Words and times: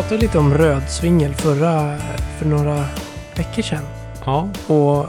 pratade 0.00 0.20
lite 0.20 0.38
om 0.38 0.54
rödsvingel 0.54 1.34
förra, 1.34 1.98
för 2.38 2.46
några 2.46 2.84
veckor 3.36 3.62
sedan. 3.62 3.82
Ja. 4.24 4.48
Och 4.66 5.06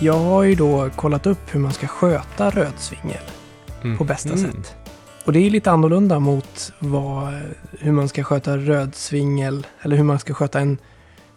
jag 0.00 0.14
har 0.14 0.42
ju 0.42 0.54
då 0.54 0.90
kollat 0.96 1.26
upp 1.26 1.54
hur 1.54 1.60
man 1.60 1.72
ska 1.72 1.86
sköta 1.86 2.50
rödsvingel 2.50 3.22
Mm. 3.82 3.98
på 3.98 4.04
bästa 4.04 4.28
Mm. 4.28 4.40
sätt. 4.52 4.76
Och 5.24 5.32
det 5.32 5.46
är 5.46 5.50
lite 5.50 5.70
annorlunda 5.70 6.18
mot 6.18 6.72
vad, 6.78 7.32
hur 7.78 7.92
man 7.92 8.08
ska 8.08 8.24
sköta 8.24 8.56
rödsvingel, 8.56 9.66
eller 9.82 9.96
hur 9.96 10.04
man 10.04 10.18
ska 10.18 10.34
sköta 10.34 10.60
en, 10.60 10.78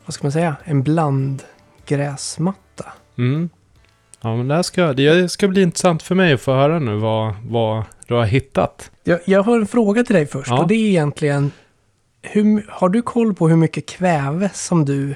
vad 0.06 0.14
ska 0.14 0.24
man 0.24 0.32
säga, 0.32 0.56
en 0.64 0.84
blandgräsmatta. 0.84 2.86
Mm. 3.18 3.50
Ja, 4.22 4.36
men 4.36 4.48
det 4.48 4.56
här 4.56 4.64
ska, 4.64 4.94
det 4.94 5.32
ska 5.32 5.48
bli 5.48 5.62
intressant 5.62 6.04
för 6.04 6.16
mig 6.16 6.34
att 6.34 6.42
få 6.42 6.54
höra 6.54 6.80
nu 6.80 6.96
vad, 6.96 7.34
vad 7.50 7.84
du 8.08 8.14
har 8.14 8.26
hittat. 8.26 8.92
Jag, 9.04 9.20
jag 9.26 9.44
har 9.44 9.60
en 9.60 9.68
fråga 9.68 10.04
till 10.04 10.16
dig 10.16 10.26
först 10.28 10.50
Ja. 10.50 10.62
och 10.62 10.68
det 10.68 10.76
är 10.76 10.88
egentligen, 10.90 11.52
hur, 12.24 12.66
har 12.70 12.90
du 12.90 13.02
koll 13.02 13.34
på 13.34 13.50
hur 13.50 13.56
mycket 13.56 13.86
kväve 13.86 14.50
som 14.54 14.86
du 14.86 15.16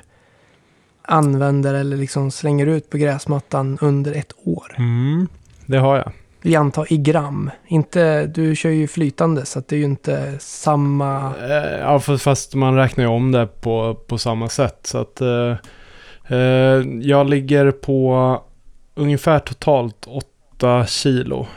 använder 1.02 1.74
eller 1.74 1.98
liksom 1.98 2.32
slänger 2.32 2.66
ut 2.66 2.90
på 2.90 2.98
gräsmattan 2.98 3.78
under 3.82 4.14
ett 4.14 4.34
år? 4.44 4.76
Mm. 4.78 5.28
Det 5.66 5.78
har 5.78 5.96
jag. 5.96 6.12
Vi 6.42 6.56
antar 6.56 6.94
i 6.94 6.98
gram. 6.98 7.52
Inte, 7.68 8.26
du 8.26 8.56
kör 8.56 8.70
ju 8.70 8.88
flytande 8.88 9.46
så 9.46 9.64
det 9.68 9.76
är 9.76 9.80
ju 9.80 9.86
inte 9.86 10.36
samma... 10.40 11.34
Eh, 11.42 11.80
Ja, 11.80 12.00
fast 12.00 12.56
man 12.56 12.76
räknar 12.76 13.04
ju 13.04 13.10
om 13.10 13.32
det 13.32 13.48
på, 13.48 13.96
på 14.08 14.18
samma 14.18 14.50
sätt. 14.50 14.80
Så 14.84 14.98
att 14.98 15.22
eh, 15.22 15.56
eh, 16.28 16.84
jag 17.02 17.30
ligger 17.30 17.72
på 17.72 18.42
ungefär 18.96 19.40
totalt 19.40 20.08
8 20.56 20.86
kilo. 20.86 21.48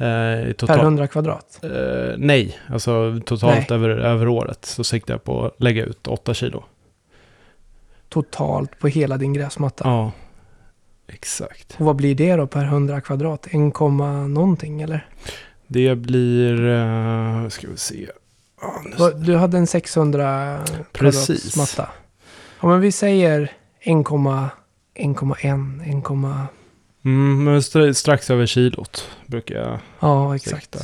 Eh, 0.00 0.06
i 0.06 0.44
Per 0.44 0.52
total, 0.52 0.80
100 0.80 1.06
kvadrat. 1.06 1.60
eh, 1.62 1.70
nej, 2.16 2.58
alltså 2.68 3.20
totalt 3.26 3.54
Nej. 3.70 3.78
Över, 3.78 3.88
över 3.88 4.28
året 4.28 4.64
så 4.64 4.84
siktar 4.84 5.14
jag 5.14 5.24
på 5.24 5.44
att 5.46 5.62
lägga 5.62 5.84
ut 5.84 6.06
8 6.06 6.34
kilo. 6.34 6.64
Totalt 8.08 8.78
på 8.78 8.88
hela 8.88 9.16
din 9.16 9.32
gräsmatta. 9.32 9.84
Ja, 9.88 10.12
exakt. 11.08 11.76
Och 11.78 11.86
vad 11.86 11.96
blir 11.96 12.14
det 12.14 12.36
då 12.36 12.46
per 12.46 12.64
100 12.64 13.00
kvadrat? 13.00 13.46
1, 13.46 13.52
någonting 14.28 14.82
eller? 14.82 15.06
Det 15.66 15.94
blir, 15.96 16.60
uh, 16.64 17.48
ska 17.48 17.68
vi 17.70 17.76
se. 17.76 18.06
Ja, 18.60 18.82
nu- 18.84 19.24
Du 19.24 19.36
hade 19.36 19.58
en 19.58 19.66
600 19.66 20.58
Precis. 20.92 21.26
kvadratsmatta. 21.54 21.88
Ja 22.60 22.68
men 22.68 22.80
vi 22.80 22.92
säger 22.92 23.52
1,1, 23.84 24.48
1,1. 24.94 26.46
Mm, 27.04 27.44
men 27.44 27.60
stra- 27.60 27.92
strax 27.92 28.30
över 28.30 28.46
kilot 28.46 29.10
brukar 29.26 29.54
jag 29.54 29.78
Ja 30.00 30.36
exakt. 30.36 30.62
sikta. 30.74 30.78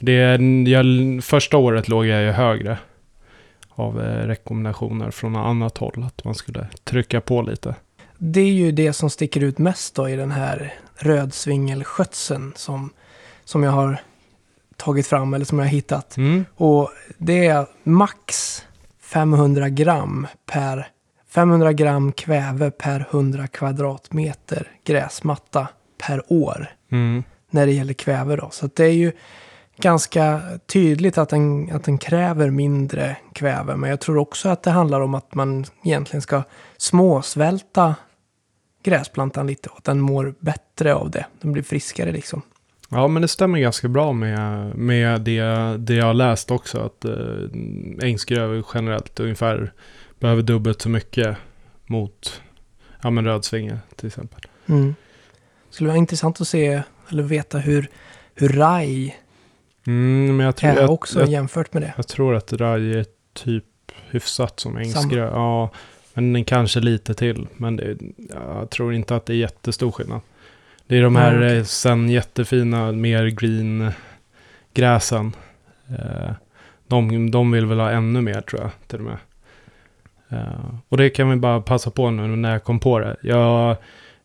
Det, 0.00 0.12
är- 0.12 0.68
jag, 0.68 0.84
första 1.24 1.56
året 1.56 1.88
låg 1.88 2.06
jag 2.06 2.22
ju 2.22 2.30
högre 2.30 2.78
av 3.70 4.00
eh, 4.00 4.26
rekommendationer 4.26 5.10
från 5.10 5.36
annat 5.36 5.78
håll. 5.78 6.04
Att 6.06 6.24
man 6.24 6.34
skulle 6.34 6.66
trycka 6.84 7.20
på 7.20 7.42
lite. 7.42 7.74
Det 8.18 8.40
är 8.40 8.52
ju 8.52 8.72
det 8.72 8.92
som 8.92 9.10
sticker 9.10 9.40
ut 9.40 9.58
mest 9.58 9.94
då 9.94 10.08
i 10.08 10.16
den 10.16 10.30
här 10.32 10.74
rödsvingelskötseln 10.96 12.52
som, 12.56 12.90
som 13.44 13.62
jag 13.62 13.70
har 13.70 14.00
tagit 14.76 15.06
fram 15.06 15.34
eller 15.34 15.44
som 15.44 15.58
jag 15.58 15.66
har 15.66 15.70
hittat. 15.72 16.16
Mm. 16.16 16.44
Och 16.54 16.90
det 17.18 17.46
är 17.46 17.66
max 17.82 18.62
500 19.00 19.68
gram 19.68 20.26
per 20.50 20.88
500 21.30 21.72
gram 21.72 22.12
kväve 22.12 22.70
per 22.70 23.06
100 23.10 23.46
kvadratmeter 23.46 24.70
gräsmatta 24.84 25.68
per 26.06 26.22
år 26.32 26.70
Mm. 26.90 27.22
när 27.50 27.66
det 27.66 27.72
gäller 27.72 27.94
kväve 27.94 28.36
då. 28.36 28.48
Så 28.52 28.70
det 28.74 28.84
är 28.84 28.92
ju 28.92 29.12
ganska 29.80 30.40
tydligt 30.66 31.18
att 31.18 31.28
den, 31.28 31.72
att 31.72 31.84
den 31.84 31.98
kräver 31.98 32.50
mindre 32.50 33.16
kväve. 33.34 33.76
Men 33.76 33.90
jag 33.90 34.00
tror 34.00 34.16
också 34.18 34.48
att 34.48 34.62
det 34.62 34.70
handlar 34.70 35.00
om 35.00 35.14
att 35.14 35.34
man 35.34 35.64
egentligen 35.84 36.22
ska 36.22 36.42
småsvälta 36.76 37.94
gräsplantan 38.82 39.46
lite 39.46 39.68
och 39.68 39.78
att 39.78 39.84
den 39.84 40.00
mår 40.00 40.34
bättre 40.40 40.94
av 40.94 41.10
det. 41.10 41.26
Den 41.40 41.52
blir 41.52 41.62
friskare 41.62 42.12
liksom. 42.12 42.42
Ja, 42.90 43.08
men 43.08 43.22
det 43.22 43.28
stämmer 43.28 43.58
ganska 43.58 43.88
bra 43.88 44.12
med, 44.12 44.74
med 44.76 45.20
det, 45.20 45.76
det 45.78 45.94
jag 45.94 46.04
har 46.04 46.14
läst 46.14 46.50
också. 46.50 46.78
Att 46.78 47.04
eh, 47.04 48.08
ängsgröv 48.08 48.64
generellt 48.74 49.20
ungefär 49.20 49.72
behöver 50.18 50.42
dubbelt 50.42 50.82
så 50.82 50.88
mycket 50.88 51.36
mot 51.86 52.42
ja, 53.02 53.10
men 53.10 53.24
rödsvingel 53.24 53.78
till 53.96 54.06
exempel. 54.06 54.40
Mm. 54.66 54.94
Skulle 55.70 55.88
vara 55.88 55.98
intressant 55.98 56.40
att 56.40 56.48
se 56.48 56.82
eller 57.08 57.22
veta 57.22 57.58
hur, 57.58 57.90
hur 58.34 58.48
raj 58.48 59.16
Mm, 59.88 60.36
men 60.36 60.46
jag 60.46 60.56
tror, 60.56 60.70
är 60.70 60.76
jag, 60.76 60.90
också 60.90 61.20
jag, 61.20 61.28
jämfört 61.28 61.72
med 61.72 61.82
det. 61.82 61.92
jag 61.96 62.08
tror 62.08 62.34
att 62.34 62.52
raj 62.52 62.98
är 62.98 63.06
typ 63.32 63.64
hyfsat 64.10 64.60
som 64.60 64.76
ängsgröv. 64.76 65.30
Ja, 65.32 65.70
men 66.14 66.44
kanske 66.44 66.80
lite 66.80 67.14
till. 67.14 67.46
Men 67.56 67.76
det, 67.76 67.98
jag 68.28 68.70
tror 68.70 68.94
inte 68.94 69.16
att 69.16 69.26
det 69.26 69.32
är 69.32 69.36
jättestor 69.36 69.90
skillnad. 69.90 70.20
Det 70.86 70.96
är 70.96 71.02
de 71.02 71.16
här 71.16 71.38
okej. 71.38 71.56
eh, 71.56 71.64
sen 71.64 72.08
jättefina, 72.08 72.92
mer 72.92 73.26
green 73.26 73.90
gräsen. 74.74 75.32
Eh, 75.88 76.30
de, 76.86 77.30
de 77.30 77.50
vill 77.50 77.66
väl 77.66 77.80
ha 77.80 77.90
ännu 77.90 78.20
mer 78.20 78.40
tror 78.40 78.62
jag 78.62 78.70
till 78.86 78.98
och 78.98 79.04
med. 79.04 79.18
Eh, 80.28 80.74
och 80.88 80.96
det 80.96 81.10
kan 81.10 81.30
vi 81.30 81.36
bara 81.36 81.60
passa 81.60 81.90
på 81.90 82.10
nu 82.10 82.36
när 82.36 82.52
jag 82.52 82.64
kom 82.64 82.80
på 82.80 82.98
det. 82.98 83.16
Jag 83.22 83.76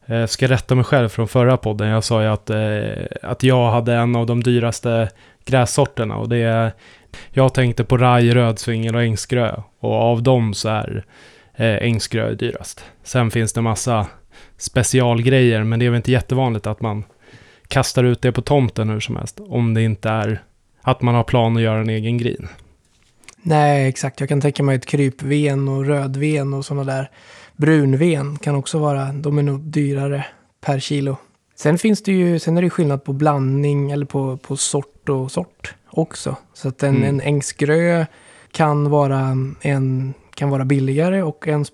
eh, 0.05 0.25
ska 0.25 0.47
rätta 0.47 0.75
mig 0.75 0.83
själv 0.83 1.09
från 1.09 1.27
förra 1.27 1.57
podden. 1.57 1.87
Jag 1.87 2.03
sa 2.03 2.21
ju 2.21 2.27
att, 2.27 2.49
eh, 2.49 3.05
att 3.21 3.43
jag 3.43 3.71
hade 3.71 3.93
en 3.93 4.15
av 4.15 4.25
de 4.25 4.43
dyraste 4.43 5.09
grässorterna. 5.45 6.15
Och 6.15 6.29
det 6.29 6.37
är, 6.37 6.71
jag 7.29 7.53
tänkte 7.53 7.83
på 7.83 7.97
raj, 7.97 8.33
rödsvingel 8.33 8.95
och 8.95 9.03
ängsgrö. 9.03 9.55
Och 9.79 9.93
av 9.93 10.23
dem 10.23 10.53
så 10.53 10.69
är 10.69 11.05
eh, 11.55 11.75
ängsgrö 11.75 12.33
dyrast. 12.33 12.85
Sen 13.03 13.31
finns 13.31 13.53
det 13.53 13.61
massa 13.61 14.07
specialgrejer, 14.57 15.63
men 15.63 15.79
det 15.79 15.85
är 15.85 15.89
väl 15.89 15.97
inte 15.97 16.11
jättevanligt 16.11 16.67
att 16.67 16.81
man 16.81 17.03
kastar 17.67 18.03
ut 18.03 18.21
det 18.21 18.31
på 18.31 18.41
tomten 18.41 18.89
hur 18.89 18.99
som 18.99 19.15
helst. 19.15 19.39
Om 19.39 19.73
det 19.73 19.81
inte 19.81 20.09
är 20.09 20.41
att 20.81 21.01
man 21.01 21.15
har 21.15 21.23
plan 21.23 21.57
att 21.57 21.63
göra 21.63 21.81
en 21.81 21.89
egen 21.89 22.17
grin. 22.17 22.47
Nej, 23.43 23.87
exakt. 23.87 24.19
Jag 24.19 24.29
kan 24.29 24.41
tänka 24.41 24.63
mig 24.63 24.75
ett 24.75 24.85
krypven 24.85 25.67
och 25.67 25.85
rödven 25.85 26.53
och 26.53 26.65
sådana 26.65 26.83
där. 26.93 27.09
Brunven 27.55 28.37
kan 28.37 28.55
också 28.55 28.79
vara, 28.79 29.11
de 29.13 29.37
är 29.37 29.43
nog 29.43 29.59
dyrare 29.59 30.25
per 30.61 30.79
kilo. 30.79 31.17
Sen 31.55 31.77
finns 31.77 32.03
det 32.03 32.11
ju, 32.11 32.39
sen 32.39 32.57
är 32.57 32.61
det 32.61 32.69
skillnad 32.69 33.03
på 33.03 33.13
blandning 33.13 33.91
eller 33.91 34.05
på, 34.05 34.37
på 34.37 34.57
sort 34.57 35.09
och 35.09 35.31
sort 35.31 35.75
också. 35.89 36.35
Så 36.53 36.67
att 36.67 36.83
en, 36.83 36.95
Mm. 36.95 37.09
en 37.09 37.21
ängsgrö 37.21 38.05
kan 38.51 38.89
vara, 38.89 39.37
en, 39.61 40.13
kan 40.35 40.49
vara 40.49 40.65
billigare 40.65 41.21
och 41.23 41.47
en, 41.47 41.65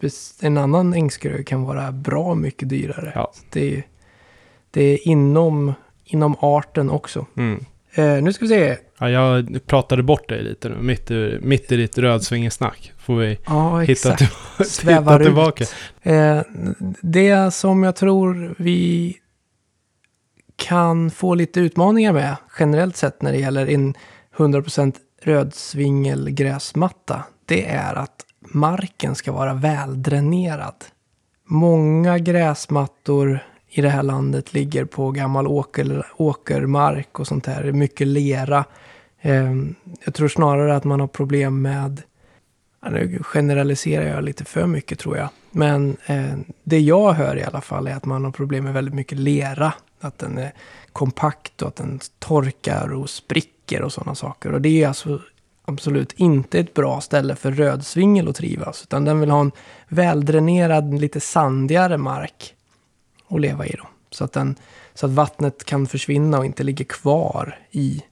en 0.41 0.57
annan 0.57 0.93
ängsgrö 0.93 1.43
kan 1.43 1.63
vara 1.63 1.91
bra 1.91 2.35
mycket 2.35 2.69
dyrare. 2.69 3.11
Ja. 3.15 3.31
Så 3.33 3.41
det, 3.49 3.75
är, 3.77 3.83
det 4.71 4.83
är 4.83 5.07
inom, 5.07 5.73
inom 6.05 6.35
arten 6.39 6.89
också. 6.89 7.25
Mm. 7.37 7.65
Eh, 7.93 8.21
nu 8.23 8.33
ska 8.33 8.45
vi 8.45 8.49
se. 8.49 8.77
Ja, 8.99 9.09
jag 9.09 9.59
pratade 9.65 10.03
bort 10.03 10.29
dig 10.29 10.43
lite 10.43 10.69
nu, 10.69 10.75
mitt 10.75 11.11
i, 11.11 11.39
mitt 11.41 11.71
i 11.71 11.77
ditt 11.77 11.97
rödsvingesnack. 11.97 12.93
Får 12.97 13.15
vi 13.15 13.39
Ja, 13.45 13.79
hitta, 13.79 14.15
till, 14.15 14.27
hitta 14.89 15.19
tillbaka. 15.19 15.65
Eh, 16.01 16.41
det 17.01 17.53
som 17.53 17.83
jag 17.83 17.95
tror 17.95 18.55
vi 18.57 19.15
kan 20.55 21.11
få 21.11 21.35
lite 21.35 21.59
utmaningar 21.59 22.13
med 22.13 22.35
generellt 22.59 22.97
sett 22.97 23.21
när 23.21 23.31
det 23.31 23.37
gäller 23.37 23.69
en 23.69 23.93
100% 24.37 24.95
rödsvingelgräsmatta, 25.21 27.23
det 27.45 27.65
är 27.65 27.95
att 27.95 28.25
marken 28.41 29.15
ska 29.15 29.31
vara 29.31 29.53
väldränerad. 29.53 30.75
Många 31.45 32.17
gräsmattor 32.17 33.39
i 33.69 33.81
det 33.81 33.89
här 33.89 34.03
landet 34.03 34.53
ligger 34.53 34.85
på 34.85 35.11
gammal 35.11 35.47
åker, 35.47 36.05
åkermark 36.15 37.19
och 37.19 37.27
sånt 37.27 37.43
där. 37.43 37.71
Mycket 37.71 38.07
lera. 38.07 38.65
Eh, 39.21 39.53
jag 40.05 40.13
tror 40.13 40.27
snarare 40.27 40.75
att 40.75 40.83
man 40.83 40.99
har 40.99 41.07
problem 41.07 41.61
med 41.61 42.01
nu 42.89 43.19
generaliserar 43.23 44.07
jag 44.07 44.23
lite 44.23 44.45
för 44.45 44.65
mycket 44.65 44.99
tror 44.99 45.17
jag. 45.17 45.29
Men 45.51 45.97
eh, 46.05 46.37
det 46.63 46.79
jag 46.79 47.13
hör 47.13 47.37
i 47.37 47.43
alla 47.43 47.61
fall 47.61 47.87
är 47.87 47.95
att 47.95 48.05
man 48.05 48.25
har 48.25 48.31
problem 48.31 48.63
med 48.63 48.73
väldigt 48.73 48.93
mycket 48.93 49.17
lera. 49.17 49.73
Att 50.01 50.17
den 50.17 50.37
är 50.37 50.53
kompakt 50.93 51.61
och 51.61 51.67
att 51.67 51.75
den 51.75 51.99
torkar 52.19 52.93
och 52.93 53.09
spricker 53.09 53.81
och 53.81 53.93
sådana 53.93 54.15
saker. 54.15 54.51
Och 54.51 54.61
det 54.61 54.83
är 54.83 54.87
alltså 54.87 55.21
absolut 55.65 56.13
inte 56.13 56.59
ett 56.59 56.73
bra 56.73 57.01
ställe 57.01 57.35
för 57.35 57.51
rödsvingel 57.51 58.27
att 58.27 58.35
trivas. 58.35 58.83
Utan 58.83 59.05
den 59.05 59.19
vill 59.19 59.29
ha 59.29 59.41
en 59.41 59.51
väldränerad, 59.87 60.99
lite 60.99 61.19
sandigare 61.19 61.97
mark 61.97 62.53
att 63.27 63.41
leva 63.41 63.65
i 63.65 63.75
då. 63.77 63.87
Så 64.11 64.23
att, 64.23 64.33
den, 64.33 64.55
så 64.93 65.05
att 65.05 65.11
vattnet 65.11 65.63
kan 65.65 65.87
försvinna 65.87 66.37
och 66.37 66.45
inte 66.45 66.63
ligger 66.63 66.85
kvar 66.85 67.59
i, 67.71 68.03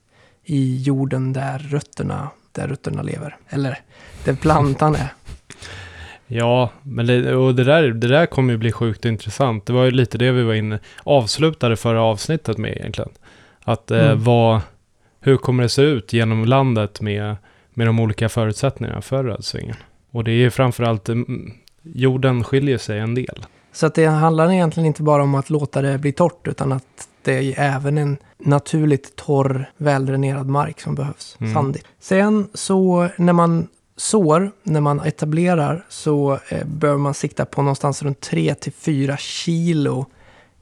i 0.50 0.78
jorden 0.84 1.34
där 1.34 1.60
rötterna, 1.60 2.30
där 2.52 2.68
rötterna 2.68 3.02
lever. 3.02 3.38
Eller 3.50 3.80
där 4.26 4.34
plantan 4.36 4.96
är. 4.96 5.14
Ja, 6.30 6.70
men 6.84 7.08
det, 7.08 7.36
och 7.36 7.56
det, 7.56 7.64
där, 7.64 7.88
det 7.88 8.08
där 8.08 8.26
kommer 8.26 8.54
ju 8.54 8.58
bli 8.58 8.72
sjukt 8.72 9.06
intressant. 9.06 9.66
Det 9.66 9.74
var 9.74 9.84
ju 9.84 9.92
lite 9.92 10.18
det 10.18 10.32
vi 10.32 10.44
var 10.44 10.54
inne, 10.54 10.80
avslutade 11.04 11.76
förra 11.76 12.02
avsnittet 12.02 12.58
med 12.58 12.72
egentligen. 12.78 13.10
Att 13.64 13.92
eh, 13.92 14.06
Mm. 14.06 14.24
vad, 14.24 14.62
hur 15.22 15.38
kommer 15.38 15.64
det 15.64 15.70
se 15.70 15.82
ut 15.82 16.14
genom 16.14 16.46
landet 16.46 17.02
med, 17.02 17.36
med 17.74 17.88
de 17.88 18.00
olika 18.00 18.30
förutsättningarna 18.30 19.02
för 19.02 19.24
rödsvingen. 19.24 19.76
Och 20.12 20.24
det 20.24 20.32
är 20.32 20.36
ju 20.36 20.50
framförallt, 20.50 21.10
mm, 21.10 21.54
jorden 21.84 22.44
skiljer 22.44 22.78
sig 22.78 23.00
en 23.00 23.16
del. 23.16 23.46
Så 23.72 23.86
att 23.86 23.96
det 23.96 24.06
handlar 24.06 24.52
egentligen 24.52 24.88
inte 24.88 25.04
bara 25.04 25.24
om 25.24 25.36
att 25.36 25.50
låta 25.50 25.82
det 25.82 25.98
bli 25.98 26.12
torrt 26.12 26.48
utan 26.48 26.72
att 26.72 27.08
det 27.28 27.34
är 27.54 27.76
även 27.76 27.98
en 27.98 28.18
naturligt 28.38 29.16
torr, 29.16 29.72
väldränerad 29.78 30.48
mark 30.48 30.80
som 30.82 30.96
behövs. 30.96 31.38
Mm. 31.40 31.54
Sandig. 31.54 31.82
Sen 32.00 32.48
så 32.54 33.10
när 33.18 33.34
man 33.34 33.68
sår, 33.96 34.52
när 34.64 34.82
man 34.82 35.00
etablerar, 35.00 35.86
så 35.90 36.40
eh, 36.50 36.66
bör 36.66 36.98
man 36.98 37.14
sikta 37.14 37.46
på 37.46 37.62
någonstans 37.62 38.04
runt 38.04 38.30
3-4 38.30 39.18
kilo 39.18 40.06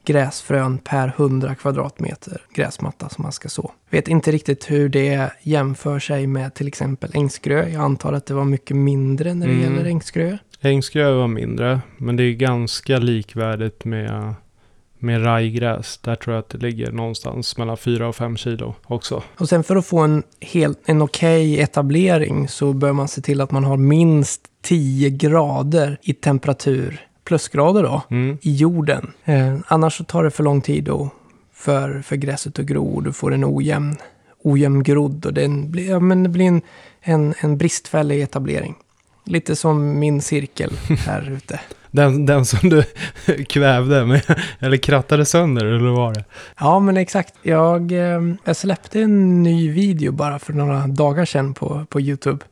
gräsfrön 0.05 0.77
per 0.77 1.07
100 1.17 1.55
kvadratmeter 1.55 2.41
gräsmatta 2.53 3.09
som 3.09 3.23
man 3.23 3.31
ska 3.31 3.49
så. 3.49 3.71
Vet 3.89 4.07
inte 4.07 4.31
riktigt 4.31 4.71
hur 4.71 4.89
det 4.89 5.31
jämför 5.41 5.99
sig 5.99 6.27
med 6.27 6.53
till 6.53 6.67
exempel 6.67 7.11
ängsgrö. 7.13 7.69
Jag 7.69 7.81
antar 7.83 8.13
att 8.13 8.25
det 8.25 8.33
var 8.33 8.45
mycket 8.45 8.77
mindre 8.77 9.33
när 9.33 9.47
det 9.47 9.53
Mm. 9.53 9.63
gäller 9.63 9.89
ängsgrö. 9.89 10.37
Ängsgrö 10.61 11.11
var 11.11 11.27
mindre, 11.27 11.81
men 11.97 12.15
det 12.15 12.23
är 12.23 12.33
ganska 12.33 12.97
likvärdigt 12.97 13.85
med, 13.85 14.33
med 14.99 15.25
rajgräs. 15.25 15.97
Där 15.97 16.15
tror 16.15 16.35
jag 16.35 16.39
att 16.41 16.49
det 16.49 16.57
ligger 16.57 16.91
någonstans 16.91 17.57
mellan 17.57 17.77
4 17.77 18.07
och 18.07 18.15
5 18.15 18.37
kilo 18.37 18.75
också. 18.83 19.23
Och 19.37 19.49
sen 19.49 19.63
för 19.63 19.75
att 19.75 19.85
få 19.85 19.99
en, 19.99 20.23
helt, 20.41 20.79
en 20.85 21.01
okej 21.01 21.59
etablering 21.61 22.47
så 22.47 22.73
bör 22.73 22.93
man 22.93 23.07
se 23.07 23.21
till 23.21 23.41
att 23.41 23.51
man 23.51 23.63
har 23.63 23.77
minst 23.77 24.41
10 24.61 25.09
grader 25.09 25.97
i 26.01 26.13
temperatur, 26.13 27.07
plusgrader 27.23 27.83
då, 27.83 28.01
Mm. 28.09 28.37
i 28.41 28.55
jorden. 28.55 29.11
Eh, 29.25 29.57
annars 29.67 29.97
så 29.97 30.03
tar 30.03 30.23
det 30.23 30.31
för 30.31 30.43
lång 30.43 30.61
tid 30.61 30.83
då 30.83 31.09
för, 31.53 32.01
för 32.01 32.15
gräset 32.15 32.59
att 32.59 32.65
gro 32.65 32.95
och 32.95 33.03
du 33.03 33.13
får 33.13 33.33
en 33.33 33.45
ojämn, 33.45 33.95
ojämn 34.43 34.83
grodd 34.83 35.25
och 35.25 35.33
den 35.33 35.71
blir, 35.71 35.89
ja, 35.89 35.99
men 35.99 36.23
det 36.23 36.29
blir 36.29 36.45
en, 36.45 36.61
en, 37.01 37.33
en 37.39 37.57
bristfällig 37.57 38.21
etablering. 38.21 38.75
Lite 39.25 39.55
som 39.55 39.99
min 39.99 40.21
cirkel 40.21 40.71
här 41.05 41.31
ute. 41.31 41.59
Den, 41.95 42.25
den 42.25 42.45
som 42.45 42.69
du 42.69 42.83
kvävde, 43.49 44.05
med, 44.05 44.21
eller 44.59 44.77
krattade 44.77 45.25
sönder, 45.25 45.65
eller 45.65 45.79
vad 45.79 45.95
var 45.95 46.13
det? 46.13 46.23
Ja, 46.59 46.79
men 46.79 46.97
exakt. 46.97 47.33
Jag, 47.41 47.91
ehm, 47.91 48.37
jag 48.43 48.55
släppte 48.55 49.01
en 49.01 49.43
ny 49.43 49.71
video 49.71 50.11
bara 50.11 50.39
för 50.39 50.53
några 50.53 50.87
dagar 50.87 51.25
sedan 51.25 51.53
på, 51.53 51.85
på 51.89 52.01
YouTube. 52.01 52.45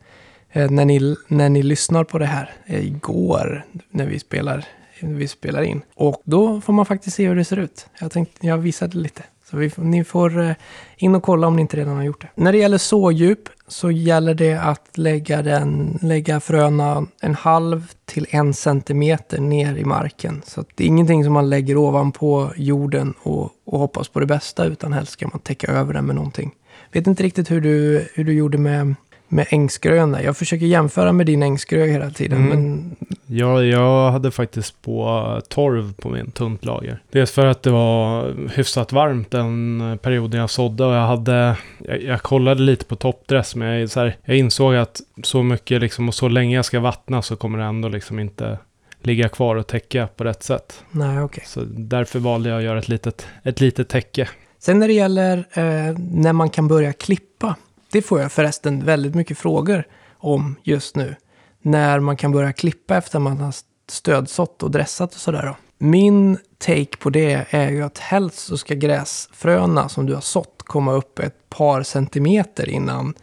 Eh, 0.52 0.72
när, 0.72 0.86
ni, 0.86 1.16
när 1.28 1.50
ni 1.50 1.64
lyssnar 1.64 2.04
på 2.04 2.18
det 2.18 2.26
här 2.26 2.52
eh, 2.66 2.88
igår, 2.88 3.66
när 3.92 4.06
vi, 4.06 4.20
spelar, 4.20 4.66
när 5.00 5.14
vi 5.14 5.28
spelar 5.28 5.62
in. 5.62 5.82
Och 5.96 6.22
då 6.24 6.62
får 6.62 6.74
man 6.74 6.86
faktiskt 6.86 7.16
se 7.16 7.28
hur 7.28 7.36
det 7.36 7.46
ser 7.46 7.60
ut. 7.60 7.88
Jag, 8.00 8.12
tänkte, 8.12 8.48
jag 8.48 8.58
visade 8.58 8.98
lite. 8.98 9.24
Så 9.50 9.58
vi, 9.58 9.72
ni 9.78 10.04
får 10.04 10.42
eh, 10.42 10.52
in 10.98 11.16
och 11.16 11.24
kolla 11.24 11.48
om 11.48 11.56
ni 11.56 11.62
inte 11.62 11.78
redan 11.78 11.96
har 11.96 12.04
gjort 12.04 12.22
det. 12.22 12.30
När 12.36 12.52
det 12.52 12.58
gäller 12.58 12.78
sådjup 12.78 13.50
så 13.68 13.92
gäller 13.92 14.34
det 14.34 14.54
att 14.54 14.98
lägga, 14.98 15.42
den, 15.42 16.00
lägga 16.02 16.40
fröna 16.40 17.06
en 17.22 17.36
halv 17.36 17.92
till 18.06 18.28
en 18.30 18.54
centimeter 18.54 19.40
ner 19.40 19.76
i 19.76 19.86
marken. 19.86 20.42
Så 20.46 20.62
att 20.62 20.68
det 20.76 20.84
är 20.84 20.88
ingenting 20.88 21.24
som 21.24 21.34
man 21.34 21.50
lägger 21.50 21.78
ovanpå 21.78 22.52
jorden 22.56 23.14
och, 23.24 23.50
och 23.66 23.80
hoppas 23.80 24.08
på 24.08 24.20
det 24.20 24.26
bästa, 24.26 24.66
utan 24.66 24.94
helst 24.94 25.12
ska 25.12 25.28
man 25.28 25.40
täcka 25.40 25.72
över 25.72 25.94
den 25.94 26.06
med 26.06 26.16
någonting. 26.16 26.52
Vet 26.92 27.08
inte 27.08 27.24
riktigt 27.24 27.52
hur 27.52 27.62
du, 27.62 28.08
hur 28.14 28.24
du 28.24 28.34
gjorde 28.34 28.58
med, 28.58 28.96
med 29.34 29.46
ängsgrön 29.50 30.12
där. 30.12 30.22
Jag 30.22 30.38
försöker 30.38 30.66
jämföra 30.66 31.12
med 31.12 31.26
din 31.26 31.44
ängsgrö 31.44 31.86
hela 31.86 32.10
tiden, 32.10 32.38
Mm. 32.38 32.50
men 32.50 32.96
Jag, 33.26 33.66
jag 33.66 34.12
hade 34.12 34.32
faktiskt 34.32 34.82
på 34.82 35.42
torv 35.50 35.94
på 35.94 36.10
min 36.10 36.32
tunt 36.32 36.66
lager. 36.66 37.00
Dels 37.12 37.32
för 37.32 37.46
att 37.46 37.64
det 37.64 37.70
var 37.72 38.34
hyfsat 38.56 38.92
varmt 38.92 39.32
den 39.32 40.00
perioden 40.02 40.40
jag 40.40 40.50
sådde 40.50 40.86
och 40.86 40.94
jag 40.94 41.08
hade, 41.08 41.58
jag, 41.78 42.02
jag 42.04 42.22
kollade 42.22 42.62
lite 42.62 42.86
på 42.86 42.96
toppdress 42.96 43.56
men 43.56 43.68
jag, 43.68 43.90
så 43.90 44.00
här, 44.00 44.16
jag 44.26 44.38
insåg 44.38 44.76
att 44.76 45.02
så 45.24 45.44
mycket 45.44 45.82
liksom 45.82 46.08
och 46.08 46.16
så 46.16 46.28
länge 46.28 46.56
jag 46.56 46.66
ska 46.66 46.80
vattna 46.80 47.22
så 47.22 47.36
kommer 47.36 47.58
det 47.60 47.66
ändå 47.66 47.88
liksom 47.88 48.20
inte 48.20 48.58
ligga 49.02 49.30
kvar 49.30 49.56
och 49.56 49.68
täcka 49.68 50.08
på 50.16 50.24
rätt 50.24 50.44
sätt. 50.44 50.84
nej 50.92 51.22
okej. 51.22 51.44
Så 51.48 51.62
därför 51.68 52.20
valde 52.20 52.50
jag 52.50 52.58
att 52.58 52.64
göra 52.64 52.80
ett 52.80 52.88
litet, 52.90 53.28
ett 53.44 53.62
litet 53.62 53.90
täcke. 53.90 54.30
Sen 54.60 54.80
när 54.80 54.88
det 54.88 54.94
gäller 54.94 55.38
eh, 55.38 55.98
när 55.98 56.34
man 56.34 56.50
kan 56.50 56.68
börja 56.68 56.94
klippa. 56.94 57.56
Det 57.94 58.02
får 58.02 58.22
jag 58.22 58.32
förresten 58.32 58.86
väldigt 58.86 59.16
mycket 59.16 59.38
frågor 59.38 59.88
om 60.18 60.56
just 60.64 60.96
nu. 60.96 61.16
När 61.62 62.00
man 62.00 62.18
kan 62.18 62.32
börja 62.32 62.54
klippa 62.54 62.98
efter 62.98 63.20
man 63.20 63.38
har 63.38 63.54
stödsått 63.88 64.64
och 64.64 64.72
dressat 64.72 65.14
och 65.14 65.20
sådär. 65.20 65.46
då. 65.46 65.56
Min 65.78 66.38
take 66.58 66.98
på 66.98 67.10
det 67.10 67.46
är 67.50 67.70
ju 67.70 67.84
att 67.84 67.98
helst 67.98 68.40
så 68.40 68.58
ska 68.58 68.76
gräsfröna 68.76 69.90
som 69.90 70.06
du 70.06 70.14
har 70.14 70.22
sått 70.22 70.64
komma 70.66 70.94
upp 70.94 71.20
ett 71.20 71.50
par 71.50 71.84
centimeter 71.84 72.70
innan, 72.70 73.14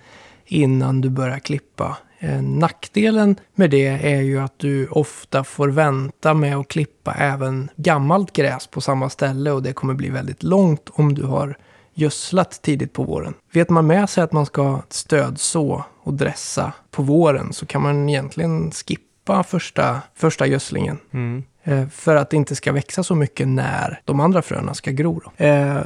innan 0.44 1.00
du 1.00 1.08
börjar 1.08 1.38
klippa. 1.38 1.96
Eh, 2.18 2.42
nackdelen 2.42 3.36
med 3.54 3.70
det 3.70 3.86
är 3.86 4.20
ju 4.20 4.40
att 4.40 4.58
du 4.58 4.86
ofta 4.86 5.44
får 5.44 5.68
vänta 5.68 6.34
med 6.34 6.56
att 6.56 6.68
klippa 6.68 7.14
även 7.14 7.70
gammalt 7.76 8.32
gräs 8.32 8.66
på 8.66 8.80
samma 8.80 9.10
ställe 9.10 9.50
och 9.50 9.62
det 9.62 9.72
kommer 9.72 9.94
bli 9.94 10.10
väldigt 10.10 10.42
långt 10.42 10.90
om 10.92 11.14
du 11.14 11.22
har 11.22 11.56
gödslat 12.00 12.62
tidigt 12.62 12.92
på 12.92 13.02
våren. 13.04 13.34
Vet 13.52 13.70
man 13.70 13.86
med 13.86 14.10
sig 14.10 14.24
att 14.24 14.32
man 14.32 14.46
ska 14.46 14.82
stödså 14.88 15.84
och 16.02 16.14
dressa 16.14 16.72
på 16.90 17.02
våren 17.02 17.52
så 17.52 17.66
kan 17.66 17.82
man 17.82 18.08
egentligen 18.08 18.70
skippa 18.70 19.42
första, 19.42 20.00
första 20.14 20.46
gödslingen. 20.46 20.98
Mm. 21.12 21.42
Eh, 21.64 21.88
För 21.88 22.16
att 22.16 22.30
det 22.30 22.36
inte 22.36 22.56
ska 22.56 22.72
växa 22.72 23.02
så 23.02 23.14
mycket 23.14 23.48
när 23.48 24.00
de 24.04 24.20
andra 24.20 24.42
fröna 24.42 24.74
ska 24.74 24.90
gro. 24.90 25.22
Eh, 25.36 25.80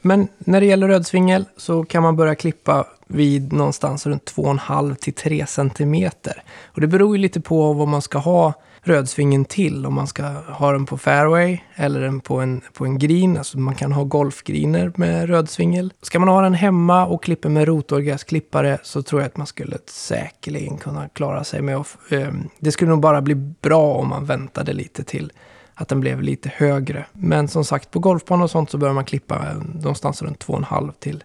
Men 0.00 0.28
när 0.38 0.60
det 0.60 0.66
gäller 0.66 0.88
rödsvingel 0.88 1.44
så 1.56 1.84
kan 1.84 2.02
man 2.02 2.16
börja 2.16 2.34
klippa 2.34 2.86
vid 3.06 3.52
någonstans 3.52 4.06
runt 4.06 4.32
2,5 4.36 4.94
till 4.94 5.14
3 5.14 5.46
centimeter. 5.46 6.42
Och 6.74 6.80
det 6.80 6.86
beror 6.86 7.16
ju 7.16 7.22
lite 7.22 7.40
på 7.40 7.72
vad 7.72 7.88
man 7.88 8.02
ska 8.02 8.18
ha 8.18 8.52
rödsvingen 8.84 9.44
till. 9.44 9.86
Om 9.86 9.94
man 9.94 10.06
ska 10.06 10.22
ha 10.32 10.72
den 10.72 10.86
på 10.86 10.98
fairway 10.98 11.58
eller 11.74 12.00
den 12.00 12.20
på 12.20 12.40
en, 12.40 12.60
på 12.72 12.84
en 12.84 12.98
green. 12.98 13.36
Alltså 13.36 13.58
man 13.58 13.74
kan 13.74 13.92
ha 13.92 14.04
golfgreener 14.04 14.92
med 14.96 15.28
rödsvingel. 15.28 15.92
Ska 16.02 16.18
man 16.18 16.28
ha 16.28 16.42
den 16.42 16.54
hemma 16.54 17.06
och 17.06 17.24
klipper 17.24 17.48
med 17.48 17.68
rotorgräsklippare 17.68 18.78
så 18.82 19.02
tror 19.02 19.20
jag 19.20 19.26
att 19.26 19.36
man 19.36 19.46
skulle 19.46 19.78
säkerligen 19.86 20.78
kunna 20.78 21.08
klara 21.08 21.44
sig 21.44 21.62
med 21.62 21.76
att... 21.76 21.96
Ehm, 22.10 22.48
det 22.58 22.72
skulle 22.72 22.90
nog 22.90 23.00
bara 23.00 23.22
bli 23.22 23.34
bra 23.34 23.94
om 23.94 24.08
man 24.08 24.24
väntade 24.24 24.72
lite 24.72 25.04
till 25.04 25.32
att 25.74 25.88
den 25.88 26.00
blev 26.00 26.22
lite 26.22 26.52
högre. 26.56 27.06
Men 27.12 27.48
som 27.48 27.64
sagt, 27.64 27.90
på 27.90 27.98
golfbanor 27.98 28.44
och 28.44 28.50
sånt 28.50 28.70
så 28.70 28.78
bör 28.78 28.92
man 28.92 29.04
klippa 29.04 29.34
eh, 29.34 29.56
någonstans 29.74 30.22
runt 30.22 30.46
2,5 30.46 30.92
till 30.98 31.24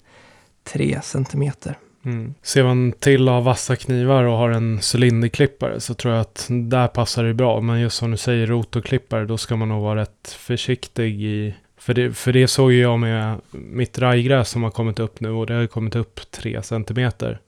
3 0.63 0.99
centimeter. 1.03 1.77
Mm. 2.05 2.33
Ser 2.41 2.63
man 2.63 2.91
till 2.91 3.27
att 3.27 3.33
ha 3.33 3.41
vassa 3.41 3.75
knivar 3.75 4.23
och 4.23 4.37
har 4.37 4.49
en 4.49 4.79
cylinderklippare 4.95 5.79
så 5.79 5.93
tror 5.93 6.13
jag 6.13 6.21
att 6.21 6.47
där 6.49 6.87
passar 6.87 7.23
det 7.23 7.33
bra. 7.33 7.61
Men 7.61 7.79
just 7.79 7.97
som 7.97 8.11
du 8.11 8.17
säger, 8.17 8.47
rotorklippare, 8.47 9.25
då 9.25 9.37
ska 9.37 9.55
man 9.55 9.69
nog 9.69 9.83
vara 9.83 10.01
rätt 10.01 10.37
försiktig 10.37 11.23
i... 11.23 11.55
För 11.77 11.93
det, 11.93 12.13
för 12.13 12.33
det 12.33 12.47
såg 12.47 12.71
ju 12.71 12.81
jag 12.81 12.99
med 12.99 13.35
mitt 13.51 13.99
rajgräs 13.99 14.49
som 14.49 14.63
har 14.63 14.71
kommit 14.71 14.99
upp 14.99 15.19
nu 15.19 15.29
och 15.29 15.45
det 15.45 15.53
har 15.53 15.61
ju 15.61 15.67
kommit 15.67 15.95
upp 15.95 16.31
3 16.31 16.61
centimeter. 16.63 17.39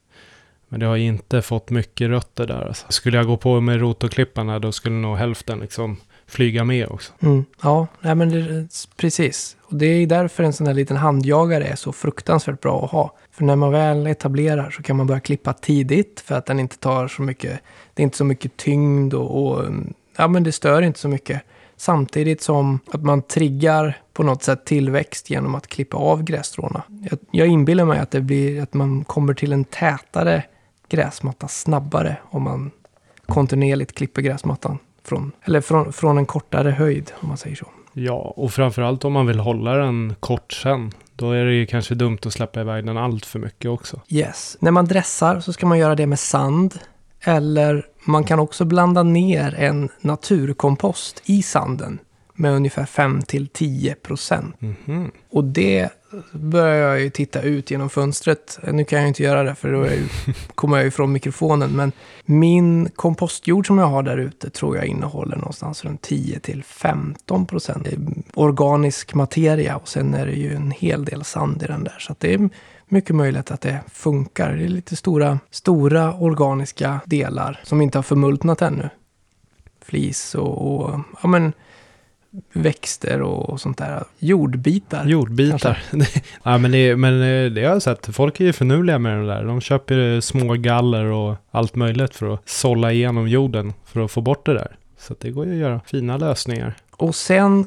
Men 0.67 0.79
det 0.79 0.85
har 0.85 0.97
inte 0.97 1.41
fått 1.41 1.69
mycket 1.69 2.09
rötter 2.09 2.47
där. 2.47 2.67
Alltså. 2.67 2.85
Skulle 2.89 3.17
jag 3.17 3.25
gå 3.25 3.37
på 3.37 3.61
med 3.61 3.79
rotorklipparna 3.79 4.59
då 4.59 4.71
skulle 4.71 4.95
nog 4.95 5.17
hälften 5.17 5.59
liksom 5.59 5.97
flyga 6.27 6.63
med 6.63 6.87
också. 6.87 7.13
Mm. 7.21 7.45
Ja, 7.61 7.87
nej 8.01 8.15
men 8.15 8.29
det, 8.29 8.67
precis. 8.97 9.57
Och 9.61 9.75
det 9.75 9.85
är 9.85 10.07
därför 10.07 10.43
en 10.43 10.53
sån 10.53 10.67
här 10.67 10.73
liten 10.73 10.97
handjagare 10.97 11.63
är 11.63 11.75
så 11.75 11.91
fruktansvärt 11.91 12.61
bra 12.61 12.85
att 12.85 12.91
ha. 12.91 13.17
För 13.31 13.43
när 13.43 13.55
man 13.55 13.71
väl 13.71 14.07
etablerar 14.07 14.69
så 14.71 14.83
kan 14.83 14.97
man 14.97 15.07
börja 15.07 15.19
klippa 15.19 15.53
tidigt 15.53 16.19
för 16.19 16.35
att 16.35 16.45
den 16.45 16.59
inte 16.59 16.77
tar 16.77 17.07
så 17.07 17.21
mycket, 17.21 17.59
det 17.93 18.01
är 18.01 18.03
inte 18.03 18.17
så 18.17 18.25
mycket 18.25 18.57
tyngd 18.57 19.13
och, 19.13 19.43
och 19.43 19.65
ja 20.17 20.27
men 20.27 20.43
det 20.43 20.51
stör 20.51 20.81
inte 20.81 20.99
så 20.99 21.07
mycket. 21.07 21.41
Samtidigt 21.77 22.41
som 22.41 22.79
att 22.91 23.03
man 23.03 23.21
triggar 23.21 23.97
på 24.13 24.23
något 24.23 24.43
sätt 24.43 24.65
tillväxt 24.65 25.29
genom 25.29 25.55
att 25.55 25.67
klippa 25.67 25.97
av 25.97 26.23
grässtråna. 26.23 26.83
Jag, 27.09 27.19
jag 27.31 27.47
inbillar 27.47 27.85
mig 27.85 27.99
att 27.99 28.11
det 28.11 28.21
blir 28.21 28.61
att 28.63 28.73
man 28.73 29.03
kommer 29.03 29.33
till 29.33 29.53
en 29.53 29.65
tätare 29.65 30.43
gräsmatta 30.89 31.47
snabbare 31.47 32.17
om 32.29 32.43
man 32.43 32.71
kontinuerligt 33.25 33.95
klipper 33.95 34.21
gräsmattan. 34.21 34.77
Från, 35.03 35.31
eller 35.43 35.61
från, 35.61 35.93
från 35.93 36.17
en 36.17 36.25
kortare 36.25 36.71
höjd 36.71 37.11
om 37.19 37.27
man 37.27 37.37
säger 37.37 37.55
så. 37.55 37.67
Ja, 37.93 38.33
och 38.35 38.53
framförallt 38.53 39.05
om 39.05 39.13
man 39.13 39.27
vill 39.27 39.39
hålla 39.39 39.73
den 39.73 40.15
kort 40.19 40.53
sen. 40.53 40.91
Då 41.15 41.31
är 41.31 41.45
det 41.45 41.53
ju 41.53 41.65
kanske 41.65 41.95
dumt 41.95 42.17
att 42.25 42.33
släppa 42.33 42.61
iväg 42.61 42.85
den 42.85 42.97
allt 42.97 43.25
för 43.25 43.39
mycket 43.39 43.71
också. 43.71 44.01
Yes. 44.09 44.57
När 44.59 44.71
man 44.71 44.85
dressar 44.85 45.39
så 45.39 45.53
ska 45.53 45.65
man 45.65 45.79
göra 45.79 45.95
det 45.95 46.07
med 46.07 46.19
sand. 46.19 46.79
Eller 47.23 47.85
man 48.05 48.23
kan 48.23 48.39
också 48.39 48.65
blanda 48.65 49.03
ner 49.03 49.55
en 49.55 49.89
naturkompost 50.01 51.21
i 51.25 51.43
sanden 51.43 51.99
med 52.33 52.53
ungefär 52.53 52.85
5-10 52.85 53.95
procent. 53.95 54.61
Mhm. 54.61 55.11
Och 55.31 55.43
det 55.43 55.89
börjar 56.31 56.89
jag 56.89 57.01
ju 57.01 57.09
titta 57.09 57.41
ut 57.41 57.71
genom 57.71 57.89
fönstret. 57.89 58.59
Nu 58.71 58.85
kan 58.85 58.97
jag 58.97 59.03
ju 59.03 59.07
inte 59.07 59.23
göra 59.23 59.43
det 59.43 59.55
för 59.55 59.71
då 59.71 59.85
jag 59.85 59.95
ju, 59.95 60.07
kommer 60.55 60.77
jag 60.77 60.85
ju 60.85 60.91
från 60.91 61.11
mikrofonen. 61.11 61.71
Men 61.71 61.91
min 62.25 62.89
kompostjord 62.89 63.67
som 63.67 63.77
jag 63.77 63.85
har 63.85 64.03
där 64.03 64.17
ute 64.17 64.49
tror 64.49 64.77
jag 64.77 64.85
innehåller 64.85 65.35
någonstans 65.35 65.85
runt 65.85 66.07
10-15 66.07 67.45
procent 67.45 67.87
organisk 68.33 69.13
materia. 69.13 69.75
Och 69.75 69.87
sen 69.87 70.13
är 70.13 70.25
det 70.25 70.35
ju 70.35 70.55
en 70.55 70.71
hel 70.71 71.05
del 71.05 71.23
sand 71.23 71.63
i 71.63 71.65
den 71.65 71.83
där. 71.83 71.97
Så 71.99 72.15
det 72.19 72.33
är 72.33 72.49
mycket 72.87 73.15
möjligt 73.15 73.51
att 73.51 73.61
det 73.61 73.79
funkar. 73.91 74.53
Det 74.53 74.63
är 74.63 74.67
lite 74.67 74.95
stora, 74.95 75.39
stora 75.51 76.13
organiska 76.13 76.99
delar 77.05 77.59
som 77.63 77.81
inte 77.81 77.97
har 77.97 78.03
förmultnat 78.03 78.61
ännu. 78.61 78.89
Flis 79.81 80.35
och, 80.35 80.75
och 80.75 80.99
ja 81.21 81.27
men 81.27 81.53
växter 82.53 83.21
och 83.21 83.61
sånt 83.61 83.77
där. 83.77 84.03
Jordbitar. 84.19 85.05
Jordbitar. 85.05 85.83
ja, 86.43 86.57
men, 86.57 86.71
det, 86.71 86.95
men 86.95 87.13
eh, 87.21 87.51
det 87.51 87.65
har 87.65 87.73
jag 87.73 87.81
sett. 87.81 88.15
Folk 88.15 88.39
är 88.39 88.45
ju 88.45 88.53
förnuliga 88.53 88.99
med 88.99 89.17
det 89.17 89.27
där. 89.27 89.43
De 89.43 89.61
köper 89.61 90.21
små 90.21 90.53
galler 90.53 91.05
och 91.05 91.35
allt 91.51 91.75
möjligt 91.75 92.15
för 92.15 92.33
att 92.33 92.49
sålla 92.49 92.91
igenom 92.91 93.27
jorden 93.27 93.73
för 93.85 94.05
att 94.05 94.11
få 94.11 94.21
bort 94.21 94.45
det 94.45 94.53
där. 94.53 94.75
Så 94.97 95.15
det 95.19 95.31
går 95.31 95.45
ju 95.45 95.51
att 95.51 95.57
göra 95.57 95.81
fina 95.85 96.17
lösningar. 96.17 96.75
Och 96.91 97.15
sen 97.15 97.65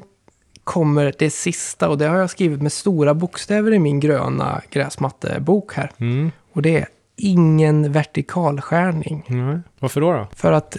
kommer 0.64 1.14
det 1.18 1.30
sista 1.30 1.88
och 1.88 1.98
det 1.98 2.06
har 2.06 2.16
jag 2.16 2.30
skrivit 2.30 2.62
med 2.62 2.72
stora 2.72 3.14
bokstäver 3.14 3.72
i 3.72 3.78
min 3.78 4.00
gröna 4.00 4.62
gräsmattebok 4.70 5.74
här. 5.74 5.90
Mm. 5.98 6.32
Och 6.52 6.62
det 6.62 6.76
är 6.76 6.86
ingen 7.16 7.92
vertikalskärning. 7.92 9.24
Nej. 9.26 9.58
Varför 9.78 10.00
då, 10.00 10.12
då? 10.12 10.26
För 10.36 10.52
att 10.52 10.76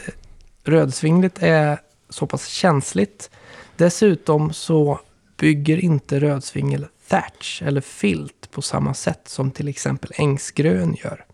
rödsvingligt 0.64 1.38
är 1.42 1.78
så 2.10 2.28
pass 2.28 2.48
känsligt. 2.48 3.30
Dessutom 3.78 4.54
så 4.54 5.00
bygger 5.38 5.78
inte 5.78 6.20
rödsvingel 6.20 6.88
thatch 7.08 7.62
eller 7.62 7.82
filt 7.82 8.52
på 8.52 8.62
samma 8.62 8.94
sätt 8.94 9.28
som 9.28 9.52
till 9.52 9.68
exempel 9.68 10.12
ängsgrön 10.16 10.96
gör. 11.04 11.26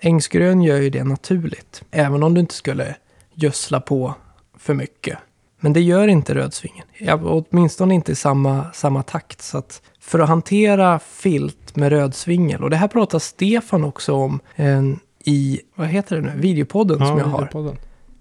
Ängsgrön 0.00 0.62
gör 0.62 0.76
ju 0.76 0.90
det 0.90 1.04
naturligt, 1.04 1.82
även 1.90 2.22
om 2.22 2.34
du 2.34 2.40
inte 2.40 2.54
skulle 2.54 2.96
gödsla 3.34 3.80
på 3.80 4.14
för 4.58 4.74
mycket. 4.74 5.18
Men 5.60 5.72
det 5.72 5.80
gör 5.80 6.08
inte 6.08 6.34
rödsvingen, 6.34 6.86
åtminstone 7.22 7.94
inte 7.94 8.12
i 8.12 8.14
samma, 8.14 8.72
samma 8.72 9.02
takt. 9.02 9.42
Så 9.42 9.58
att 9.58 9.82
för 10.00 10.18
att 10.18 10.28
hantera 10.28 10.98
filt 10.98 11.76
med 11.76 11.88
rödsvingel, 11.92 12.64
och 12.64 12.70
det 12.70 12.76
här 12.76 12.88
pratar 12.88 13.18
Stefan 13.18 13.84
också 13.84 14.14
om 14.14 14.40
eh, 14.56 14.82
i, 15.24 15.60
vad 15.74 15.86
heter 15.86 16.16
det 16.16 16.22
nu, 16.22 16.40
videopodden 16.40 16.98
Ja, 17.00 17.06
som 17.06 17.18
jag 17.18 17.24
har 17.24 17.76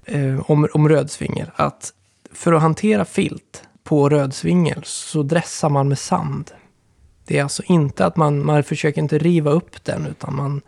eh, 0.06 0.52
om, 0.52 0.68
om 0.74 0.90
rödsvingel. 0.90 1.52
Att 1.56 1.94
för 2.40 2.54
att 2.54 2.62
hantera 2.62 3.06
filt 3.06 3.64
på 3.84 4.10
rödsvingel 4.10 4.82
så 4.84 5.24
dressar 5.24 5.70
man 5.70 5.88
med 5.88 6.00
sand. 6.00 6.52
Det 7.28 7.38
är 7.38 7.44
alltså 7.44 7.64
inte 7.66 8.06
att 8.06 8.16
man, 8.16 8.46
man 8.46 8.64
försöker 8.64 9.02
inte 9.02 9.18
riva 9.18 9.52
upp 9.52 9.84
den 9.84 10.06
utan 10.06 10.36
man, 10.36 10.62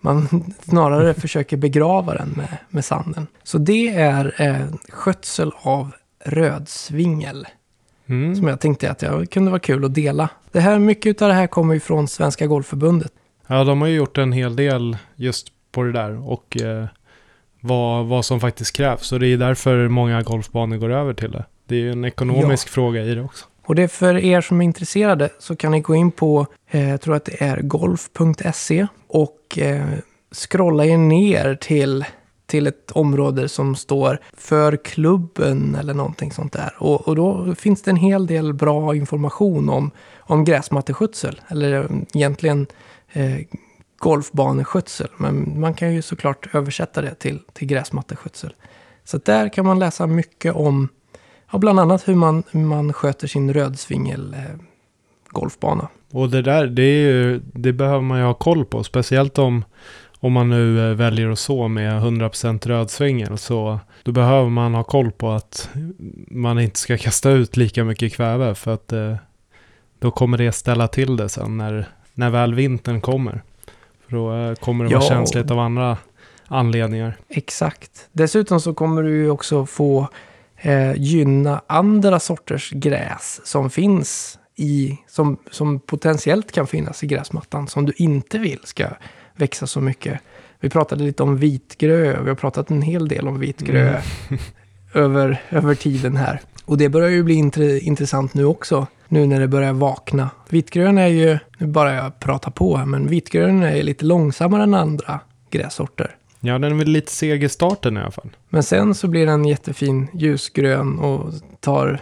man 0.00 0.28
snarare 0.60 1.14
försöker 1.14 1.56
begrava 1.56 2.14
den 2.14 2.28
med, 2.36 2.56
med 2.68 2.84
sanden. 2.84 3.26
Så 3.42 3.58
det 3.58 3.88
är 3.88 4.34
eh, 4.38 4.66
skötsel 4.88 5.52
av 5.62 5.92
rödsvingel. 6.24 7.46
Mm. 8.06 8.36
Som 8.36 8.48
jag 8.48 8.60
tänkte 8.60 8.90
att 8.90 8.98
det 8.98 9.26
kunde 9.26 9.50
vara 9.50 9.60
kul 9.60 9.84
att 9.84 9.94
dela. 9.94 10.28
Det 10.52 10.60
här, 10.60 10.78
mycket 10.78 11.22
av 11.22 11.28
det 11.28 11.34
här 11.34 11.46
kommer 11.46 11.74
ju 11.74 11.80
från 11.80 12.08
Svenska 12.08 12.46
Golfförbundet. 12.46 13.12
Ja, 13.46 13.64
de 13.64 13.80
har 13.80 13.88
ju 13.88 13.94
gjort 13.94 14.18
en 14.18 14.32
hel 14.32 14.56
del 14.56 14.96
just 15.16 15.52
på 15.72 15.82
det 15.82 15.92
där 15.92 16.30
och 16.30 16.60
eh, 16.60 16.86
vad, 17.66 18.06
vad 18.06 18.24
som 18.24 18.40
faktiskt 18.40 18.76
krävs. 18.76 19.12
Och 19.12 19.20
det 19.20 19.26
är 19.26 19.36
därför 19.36 19.88
många 19.88 20.22
golfbanor 20.22 20.76
går 20.76 20.90
över 20.90 21.14
till 21.14 21.30
det. 21.30 21.44
Det 21.68 21.74
är 21.74 21.80
ju 21.80 21.92
en 21.92 22.04
ekonomisk 22.04 22.68
fråga 22.68 23.02
i 23.02 23.14
det 23.14 23.22
också. 23.22 23.44
Och 23.66 23.74
det 23.74 23.82
är 23.82 23.88
för 23.88 24.16
er 24.16 24.40
som 24.40 24.60
är 24.60 24.64
intresserade 24.64 25.30
så 25.38 25.56
kan 25.56 25.72
ni 25.72 25.80
gå 25.80 25.94
in 25.94 26.10
på, 26.10 26.46
eh, 26.70 26.90
jag 26.90 27.00
tror 27.00 27.16
att 27.16 27.24
det 27.24 27.42
är 27.42 27.60
golf.se 27.62 28.86
och 29.06 29.58
eh, 29.58 29.84
scrolla 30.32 30.84
er 30.84 30.96
ner 30.96 31.54
till, 31.54 32.04
till 32.46 32.66
ett 32.66 32.90
område 32.92 33.48
som 33.48 33.76
står 33.76 34.20
för 34.36 34.76
klubben 34.76 35.74
eller 35.80 35.94
någonting 35.94 36.32
sånt 36.32 36.52
där. 36.52 36.74
Och, 36.78 37.08
och 37.08 37.16
då 37.16 37.54
finns 37.54 37.82
det 37.82 37.90
en 37.90 37.96
hel 37.96 38.26
del 38.26 38.54
bra 38.54 38.94
information 38.94 39.68
om, 39.68 39.90
om 40.18 40.44
gräsmatteskötsel, 40.44 41.40
eller 41.48 41.72
eh, 41.72 41.86
egentligen 42.14 42.66
eh, 43.12 43.36
golfbaneskötsel. 43.98 45.08
Men 45.16 45.60
man 45.60 45.74
kan 45.74 45.94
ju 45.94 46.02
såklart 46.02 46.54
översätta 46.54 47.02
det 47.02 47.14
till, 47.14 47.40
till 47.52 47.66
gräsmatteskötsel. 47.66 48.54
Så 49.04 49.18
där 49.18 49.48
kan 49.48 49.66
man 49.66 49.78
läsa 49.78 50.06
mycket 50.06 50.54
om 50.54 50.88
Ja, 51.52 51.58
bland 51.58 51.80
annat 51.80 52.08
hur 52.08 52.14
man, 52.14 52.42
hur 52.50 52.60
man 52.60 52.92
sköter 52.92 53.26
sin 53.26 53.52
rödsvingel 53.52 54.34
eh, 54.34 54.40
golfbana. 55.28 55.88
Och 56.12 56.30
det 56.30 56.42
där, 56.42 56.66
det, 56.66 56.82
är 56.82 57.10
ju, 57.10 57.40
det 57.52 57.72
behöver 57.72 58.00
man 58.00 58.18
ju 58.18 58.24
ha 58.24 58.34
koll 58.34 58.64
på. 58.64 58.84
Speciellt 58.84 59.38
om, 59.38 59.64
om 60.20 60.32
man 60.32 60.50
nu 60.50 60.90
eh, 60.90 60.96
väljer 60.96 61.30
att 61.30 61.38
så 61.38 61.68
med 61.68 62.02
100% 62.02 62.68
rödsvingel. 62.68 63.38
Så 63.38 63.78
då 64.02 64.12
behöver 64.12 64.48
man 64.48 64.74
ha 64.74 64.84
koll 64.84 65.10
på 65.10 65.30
att 65.30 65.68
man 66.30 66.58
inte 66.58 66.78
ska 66.78 66.98
kasta 66.98 67.30
ut 67.30 67.56
lika 67.56 67.84
mycket 67.84 68.12
kväve. 68.12 68.54
För 68.54 68.74
att 68.74 68.92
eh, 68.92 69.16
då 69.98 70.10
kommer 70.10 70.38
det 70.38 70.52
ställa 70.52 70.88
till 70.88 71.16
det 71.16 71.28
sen 71.28 71.56
när, 71.56 71.88
när 72.14 72.30
väl 72.30 72.54
vintern 72.54 73.00
kommer. 73.00 73.42
För 74.08 74.16
då 74.16 74.32
eh, 74.36 74.54
kommer 74.54 74.84
det 74.84 74.94
vara 74.94 75.04
Ja. 75.04 75.08
känsligt 75.08 75.50
av 75.50 75.58
andra 75.58 75.96
anledningar. 76.48 77.16
Exakt. 77.28 78.08
Dessutom 78.12 78.60
så 78.60 78.74
kommer 78.74 79.02
du 79.02 79.16
ju 79.16 79.30
också 79.30 79.66
få 79.66 80.08
eh, 80.56 80.92
gynna 80.96 81.62
andra 81.66 82.20
sorters 82.20 82.70
gräs 82.70 83.40
som 83.44 83.70
finns 83.70 84.38
i, 84.56 84.98
som, 85.08 85.36
som 85.50 85.80
potentiellt 85.80 86.52
kan 86.52 86.66
finnas 86.66 87.04
i 87.04 87.06
gräsmattan 87.06 87.68
som 87.68 87.86
du 87.86 87.92
inte 87.96 88.38
vill 88.38 88.60
ska 88.64 88.86
växa 89.36 89.66
så 89.66 89.80
mycket. 89.80 90.20
Vi 90.60 90.70
pratade 90.70 91.04
lite 91.04 91.22
om 91.22 91.36
vitgrö, 91.36 92.22
vi 92.22 92.28
har 92.28 92.36
pratat 92.36 92.70
en 92.70 92.82
hel 92.82 93.08
del 93.08 93.28
om 93.28 93.38
vitgrö 93.38 93.88
Mm. 94.28 94.42
över, 94.94 95.42
över 95.50 95.74
tiden 95.74 96.16
här. 96.16 96.40
Och 96.64 96.78
det 96.78 96.88
börjar 96.88 97.08
ju 97.08 97.22
bli 97.22 97.34
intre, 97.34 97.78
intressant 97.80 98.34
nu 98.34 98.44
också, 98.44 98.86
nu 99.08 99.26
när 99.26 99.40
det 99.40 99.48
börjar 99.48 99.72
vakna. 99.72 100.30
Vitgrön 100.48 100.98
är 100.98 101.06
ju, 101.06 101.38
nu 101.58 101.66
bara 101.66 101.94
jag 101.94 102.20
pratar 102.20 102.50
på 102.50 102.76
här, 102.76 102.84
men 102.84 103.08
vitgrön 103.08 103.62
är 103.62 103.82
lite 103.82 104.04
långsammare 104.04 104.62
än 104.62 104.74
andra 104.74 105.20
grässorter. 105.50 106.16
Ja, 106.40 106.58
den 106.58 106.72
är 106.72 106.76
väl 106.76 106.88
lite 106.88 107.12
seg 107.12 107.44
i 107.44 107.48
starten 107.48 107.96
i 107.96 108.00
alla 108.00 108.10
fall. 108.10 108.30
Men 108.48 108.62
sen 108.62 108.94
så 108.94 109.08
blir 109.08 109.26
den 109.26 109.44
jättefin 109.44 110.08
ljusgrön 110.14 110.98
och 110.98 111.32
tar, 111.60 112.00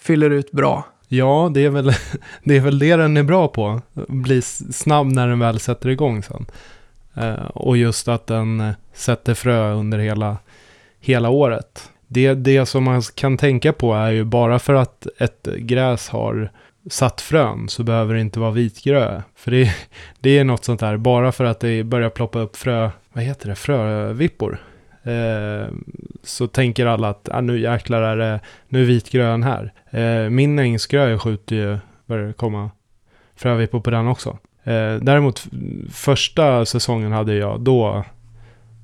fyller 0.00 0.30
ut 0.30 0.50
bra. 0.50 0.84
Ja, 1.08 1.50
det 1.54 1.64
är, 1.64 1.70
väl, 1.70 1.92
det 2.44 2.56
är 2.56 2.60
väl 2.60 2.78
det 2.78 2.96
den 2.96 3.16
är 3.16 3.22
bra 3.22 3.48
på. 3.48 3.80
Bli 4.08 4.42
snabb 4.42 5.06
när 5.06 5.28
den 5.28 5.38
väl 5.38 5.60
sätter 5.60 5.88
igång 5.88 6.22
sen. 6.22 6.46
Eh, 7.14 7.44
och 7.44 7.76
just 7.76 8.08
att 8.08 8.26
den 8.26 8.60
eh, 8.60 8.74
sätter 8.92 9.34
frö 9.34 9.72
under 9.72 9.98
hela, 9.98 10.36
hela 11.00 11.28
året. 11.28 11.90
Det, 12.14 12.34
det 12.34 12.66
som 12.66 12.84
man 12.84 13.02
kan 13.02 13.36
tänka 13.36 13.72
på 13.72 13.94
är 13.94 14.10
ju 14.10 14.24
bara 14.24 14.58
för 14.58 14.74
att 14.74 15.06
ett 15.18 15.48
gräs 15.58 16.08
har 16.08 16.50
satt 16.90 17.20
frön 17.20 17.68
så 17.68 17.82
behöver 17.82 18.14
det 18.14 18.20
inte 18.20 18.40
vara 18.40 18.50
vitgrö. 18.50 19.22
För 19.34 19.50
det, 19.50 19.74
det 20.20 20.38
är 20.38 20.44
något 20.44 20.64
sånt 20.64 20.80
där, 20.80 20.96
bara 20.96 21.32
för 21.32 21.44
att 21.44 21.60
det 21.60 21.82
börjar 21.82 22.10
ploppa 22.10 22.38
upp 22.38 22.56
frö, 22.56 22.90
vad 23.12 23.24
heter 23.24 23.48
det, 23.48 23.54
frövippor. 23.54 24.58
Eh, 25.02 25.68
så 26.22 26.46
tänker 26.46 26.86
alla 26.86 27.08
att 27.08 27.28
ah, 27.32 27.40
nu 27.40 27.60
jäklar 27.60 28.02
är 28.02 28.16
det, 28.16 28.40
nu 28.68 28.82
är 28.82 28.86
vitgrön 28.86 29.42
här. 29.42 29.72
Eh, 29.90 30.30
min 30.30 30.58
ängsgrö 30.58 31.18
skjuter 31.18 31.56
ju, 31.56 31.78
börjar 32.06 32.26
det 32.26 32.32
komma 32.32 32.70
frövippor 33.36 33.80
på 33.80 33.90
den 33.90 34.08
också. 34.08 34.38
Eh, 34.64 34.94
däremot 34.94 35.46
första 35.92 36.66
säsongen 36.66 37.12
hade 37.12 37.34
jag, 37.34 37.60
då, 37.60 38.04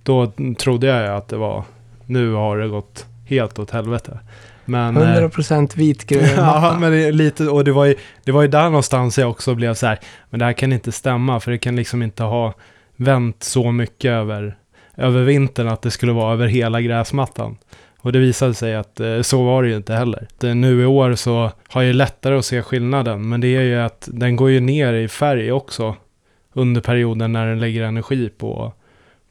då 0.03 0.33
trodde 0.59 0.87
jag 0.87 1.17
att 1.17 1.29
det 1.29 1.37
var, 1.37 1.65
nu 2.07 2.33
har 2.33 2.59
det 2.59 2.69
gått 2.69 3.07
helt 3.31 3.59
åt 3.59 3.71
helvete. 3.71 4.19
Men, 4.65 4.97
eh, 4.97 5.03
100% 5.03 5.77
vitgrön 5.77 6.29
ja, 6.37 6.77
men 6.81 6.93
det 6.93 7.13
lite, 7.13 7.49
och 7.49 7.65
det 7.65 7.73
var, 7.73 7.85
ju, 7.85 7.95
det 8.25 8.33
var 8.33 8.43
ju 8.43 8.49
där 8.49 8.65
någonstans 8.65 9.19
jag 9.19 9.31
också 9.31 9.55
blev 9.55 9.75
så 9.75 9.87
här, 9.87 9.99
men 10.31 10.39
det 10.39 10.45
här 10.45 10.53
kan 10.53 10.73
inte 10.73 10.93
stämma, 10.93 11.41
för 11.41 11.51
det 11.51 11.59
kan 11.59 11.77
liksom 11.77 12.03
inte 12.03 12.23
ha 12.23 12.55
vänt 12.97 13.43
så 13.43 13.73
mycket 13.73 14.11
över, 14.11 14.57
över 14.97 15.23
vintern 15.23 15.69
att 15.69 15.83
det 15.83 15.91
skulle 15.91 16.13
vara 16.13 16.33
över 16.33 16.47
hela 16.47 16.81
gräsmattan. 16.81 17.57
Och 18.03 18.13
det 18.13 18.19
visade 18.19 18.55
sig 18.55 18.77
att 18.77 19.01
eh, 19.01 19.21
så 19.21 19.45
var 19.45 19.63
det 19.63 19.69
ju 19.69 19.77
inte 19.77 19.95
heller. 19.95 20.29
Nu 20.55 20.83
i 20.83 20.87
år 20.87 21.15
så 21.15 21.51
har 21.69 21.83
jag 21.83 21.95
lättare 21.95 22.39
att 22.39 22.45
se 22.45 22.63
skillnaden, 22.63 23.29
men 23.29 23.41
det 23.41 23.57
är 23.57 23.63
ju 23.63 23.77
att 23.77 24.09
den 24.13 24.37
går 24.37 24.51
ju 24.51 24.61
ner 24.61 24.93
i 24.93 25.09
färg 25.09 25.53
också 25.53 25.97
under 26.53 26.81
perioden 26.81 27.33
när 27.33 27.47
den 27.47 27.61
lägger 27.61 27.83
energi 27.83 28.29
på, 28.29 28.73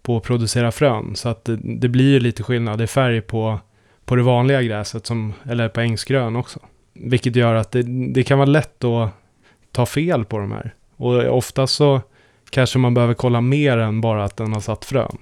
på 0.01 0.17
att 0.17 0.23
producera 0.23 0.71
frön. 0.71 1.15
Så 1.15 1.29
att 1.29 1.45
det, 1.45 1.59
det 1.63 1.89
blir 1.89 2.11
ju 2.13 2.19
lite 2.19 2.43
skillnad 2.43 2.81
i 2.81 2.87
färg 2.87 3.21
på, 3.21 3.59
på 4.09 4.15
det 4.15 4.23
vanliga 4.23 4.61
gräset, 4.61 5.05
som, 5.05 5.33
eller 5.49 5.69
på 5.69 5.81
ängsgrön 5.81 6.35
också. 6.35 6.59
Vilket 6.93 7.35
gör 7.35 7.55
att 7.55 7.71
det, 7.71 7.83
det 8.13 8.23
kan 8.23 8.37
vara 8.37 8.49
lätt 8.49 8.83
att 8.83 9.09
ta 9.71 9.85
fel 9.85 10.25
på 10.25 10.37
de 10.37 10.51
här. 10.51 10.73
Och 10.97 11.37
ofta 11.37 11.67
så 11.67 12.01
kanske 12.49 12.79
man 12.79 12.93
behöver 12.93 13.13
kolla 13.13 13.41
mer 13.41 13.77
än 13.77 14.01
bara 14.01 14.23
att 14.23 14.37
den 14.37 14.53
har 14.53 14.59
satt 14.59 14.85
frön. 14.85 15.17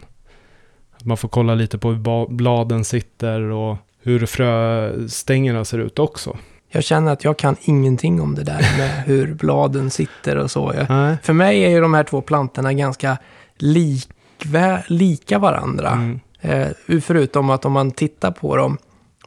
Man 1.03 1.17
får 1.17 1.29
kolla 1.29 1.55
lite 1.55 1.77
på 1.77 1.91
hur 1.91 2.27
bladen 2.27 2.85
sitter 2.85 3.41
och 3.41 3.77
hur 4.01 4.25
fröstängerna 4.25 5.65
ser 5.65 5.79
ut 5.79 5.99
också. 5.99 6.37
Jag 6.69 6.83
känner 6.83 7.13
att 7.13 7.23
jag 7.23 7.37
kan 7.37 7.55
ingenting 7.61 8.21
om 8.21 8.35
det 8.35 8.43
där 8.43 8.77
med 8.77 9.03
hur 9.05 9.33
bladen 9.33 9.89
sitter 9.89 10.37
och 10.37 10.51
så. 10.51 10.73
Jag, 10.75 10.87
för 11.23 11.33
mig 11.33 11.65
är 11.65 11.69
ju 11.69 11.81
de 11.81 11.93
här 11.93 12.03
två 12.03 12.21
plantorna 12.21 12.73
ganska 12.73 13.17
likvä, 13.57 14.83
lika 14.87 15.39
varandra. 15.39 15.91
Mm. 15.91 16.19
Eh, 16.41 16.67
förutom 17.01 17.49
att 17.49 17.65
om 17.65 17.71
man 17.71 17.91
tittar 17.91 18.31
på 18.31 18.55
dem 18.55 18.77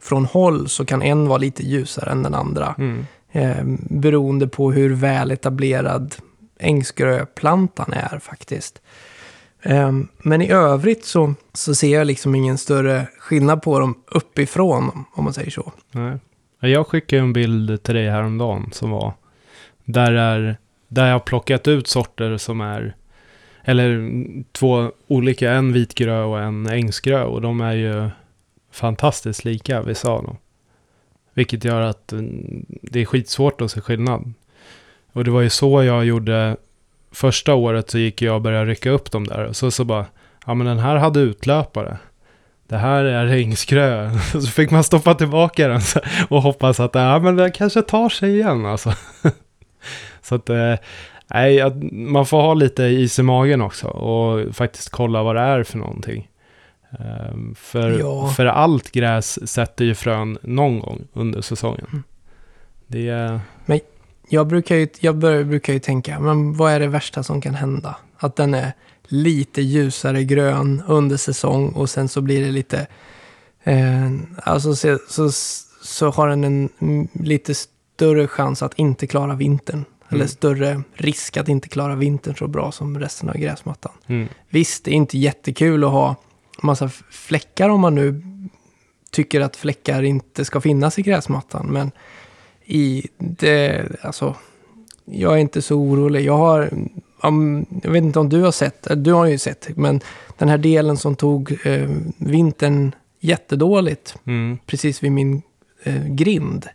från 0.00 0.24
håll 0.24 0.68
så 0.68 0.84
kan 0.84 1.02
en 1.02 1.28
vara 1.28 1.38
lite 1.38 1.62
ljusare 1.62 2.10
än 2.10 2.22
den 2.22 2.34
andra. 2.34 2.74
Mm. 2.78 3.06
Eh, 3.32 3.64
beroende 3.90 4.48
på 4.48 4.72
hur 4.72 4.94
väl 4.94 5.30
etablerad 5.30 6.14
ängsgröplantan 6.58 7.92
är 7.92 8.18
faktiskt. 8.18 8.82
Eh, 9.62 9.92
men 10.18 10.42
i 10.42 10.50
övrigt 10.50 11.04
så, 11.04 11.34
så 11.52 11.74
ser 11.74 11.98
jag 11.98 12.06
liksom 12.06 12.34
ingen 12.34 12.58
större 12.58 13.06
skillnad 13.18 13.62
på 13.62 13.78
dem 13.78 13.94
uppifrån, 14.06 15.04
om 15.12 15.24
man 15.24 15.32
säger 15.32 15.50
så. 15.50 15.72
Nej. 15.92 16.18
Ja, 16.60 16.68
Jag 16.68 16.86
skickade 16.86 17.22
en 17.22 17.32
bild 17.32 17.82
till 17.82 17.94
dig 17.94 18.10
häromdagen 18.10 18.68
som 18.72 18.90
var 18.90 19.12
där, 19.84 20.12
är, 20.12 20.58
där 20.88 21.06
jag 21.06 21.14
har 21.14 21.20
plockat 21.20 21.68
ut 21.68 21.88
sorter 21.88 22.36
som 22.36 22.60
är 22.60 22.94
eller 23.64 24.12
två 24.52 24.92
olika, 25.06 25.52
en 25.52 25.72
vitgrö 25.72 26.22
och 26.22 26.40
en 26.40 26.66
ängsgrö 26.66 27.24
och 27.24 27.40
de 27.40 27.60
är 27.60 27.72
ju 27.72 28.10
fantastiskt 28.72 29.44
lika, 29.44 29.82
vi 29.82 29.94
sa 29.94 30.22
dem. 30.22 30.36
Vilket 31.34 31.64
gör 31.64 31.80
att 31.80 32.12
eh, 32.12 32.18
det 32.82 33.00
är 33.00 33.04
skitsvårt 33.04 33.60
att 33.60 33.70
se 33.70 33.80
skillnad. 33.80 34.32
Och 35.12 35.24
det 35.24 35.30
var 35.30 35.40
ju 35.40 35.50
så 35.50 35.84
jag 35.84 36.04
gjorde 36.04 36.56
första 37.12 37.54
året 37.54 37.90
så 37.90 37.98
gick 37.98 38.22
jag 38.22 38.34
och 38.34 38.42
började 38.42 38.70
rycka 38.70 38.90
upp 38.90 39.10
dem 39.10 39.26
där 39.26 39.44
och 39.44 39.56
så, 39.56 39.70
så 39.70 39.84
bara, 39.84 40.06
ja 40.46 40.54
men 40.54 40.66
den 40.66 40.78
här 40.78 40.96
hade 40.96 41.20
utlöpare. 41.20 41.98
Det 42.70 42.76
här 42.76 43.04
är 43.04 43.26
ängsgrö. 43.26 44.10
Så 44.32 44.40
fick 44.40 44.70
man 44.70 44.84
stoppa 44.84 45.14
tillbaka 45.14 45.68
den 45.68 45.80
och 46.28 46.42
hoppas 46.42 46.80
att 46.80 46.94
ja, 46.94 47.18
men 47.18 47.36
den 47.36 47.52
kanske 47.52 47.82
tar 47.82 48.08
sig 48.08 48.34
igen 48.34 48.66
alltså. 48.66 48.94
Så 50.22 50.34
att, 50.34 50.50
eh, 50.50 50.74
nej, 51.30 51.60
att 51.60 51.74
man 51.92 52.26
får 52.26 52.42
ha 52.42 52.54
lite 52.54 52.82
is 52.82 53.18
i 53.18 53.22
magen 53.22 53.60
också 53.62 53.88
och 53.88 54.54
faktiskt 54.56 54.88
kolla 54.90 55.22
vad 55.22 55.36
det 55.36 55.42
är 55.42 55.62
för 55.62 55.78
någonting. 55.78 56.30
Ehm, 56.98 57.54
för, 57.54 57.98
Ja. 57.98 58.28
för 58.28 58.46
allt 58.46 58.92
gräs 58.92 59.48
sätter 59.50 59.84
ju 59.84 59.94
frön 59.94 60.38
någon 60.42 60.80
gång 60.80 61.06
under 61.12 61.40
säsongen. 61.40 61.86
Mm. 61.90 62.02
Det 62.86 63.08
är, 63.08 63.40
Jag 64.28 64.46
brukar 64.46 64.76
ju, 64.76 64.88
jag 65.00 65.16
brukar 65.16 65.72
ju 65.72 65.78
tänka, 65.78 66.20
men 66.20 66.56
vad 66.56 66.72
är 66.72 66.80
det 66.80 66.86
värsta 66.86 67.22
som 67.22 67.40
kan 67.40 67.54
hända? 67.54 67.96
Att 68.18 68.36
den 68.36 68.54
är 68.54 68.72
lite 69.04 69.62
ljusare 69.62 70.24
grön 70.24 70.82
under 70.88 71.16
säsong 71.16 71.68
och 71.68 71.90
sen 71.90 72.08
så 72.08 72.20
blir 72.20 72.44
det 72.44 72.50
lite... 72.52 72.86
Eh, 73.62 74.10
alltså 74.42 74.74
så, 74.74 74.98
så, 75.08 75.30
så 75.82 76.10
har 76.10 76.28
den 76.28 76.44
en 76.44 76.68
mm, 76.80 77.08
lite 77.12 77.54
större 77.54 78.26
chans 78.28 78.62
att 78.62 78.74
inte 78.78 79.06
klara 79.06 79.34
vintern. 79.34 79.84
Eller 80.10 80.20
Mm. 80.20 80.28
större 80.28 80.82
risk 80.94 81.36
att 81.36 81.48
inte 81.48 81.68
klara 81.68 81.94
vintern 81.94 82.36
så 82.36 82.48
bra 82.48 82.72
som 82.72 82.98
resten 82.98 83.28
av 83.28 83.36
gräsmattan. 83.36 83.92
mm, 84.06 84.28
Visst, 84.48 84.84
det 84.84 84.90
är 84.90 84.94
inte 84.94 85.18
jättekul 85.18 85.84
att 85.84 85.90
ha 85.90 86.16
massa 86.62 86.88
fläckar 87.10 87.68
om 87.68 87.80
man 87.80 87.94
nu 87.94 88.22
tycker 89.10 89.40
att 89.40 89.56
fläckar 89.56 90.02
inte 90.02 90.44
ska 90.44 90.60
finnas 90.60 90.98
i 90.98 91.02
gräsmattan. 91.02 91.66
Men 91.66 91.90
i 92.64 93.06
det, 93.18 93.86
alltså, 94.02 94.34
jag 95.04 95.32
är 95.32 95.36
inte 95.38 95.62
så 95.62 95.76
orolig. 95.76 96.24
Jag 96.24 96.36
har, 96.36 96.70
jag 97.82 97.90
vet 97.90 98.02
inte 98.04 98.18
om 98.20 98.28
du 98.28 98.42
har 98.42 98.52
sett, 98.52 98.90
eh, 98.90 98.96
du 98.96 99.12
har 99.12 99.26
ju 99.26 99.38
sett, 99.38 99.76
men 99.76 100.00
den 100.38 100.48
här 100.48 100.58
delen 100.58 100.96
som 100.96 101.16
tog 101.16 101.66
eh, 101.66 101.90
vintern 102.16 102.94
jättedåligt, 103.20 104.16
mm, 104.24 104.58
precis 104.66 105.02
vid 105.02 105.12
min 105.12 105.42
eh, 105.82 106.06
grind. 106.06 106.66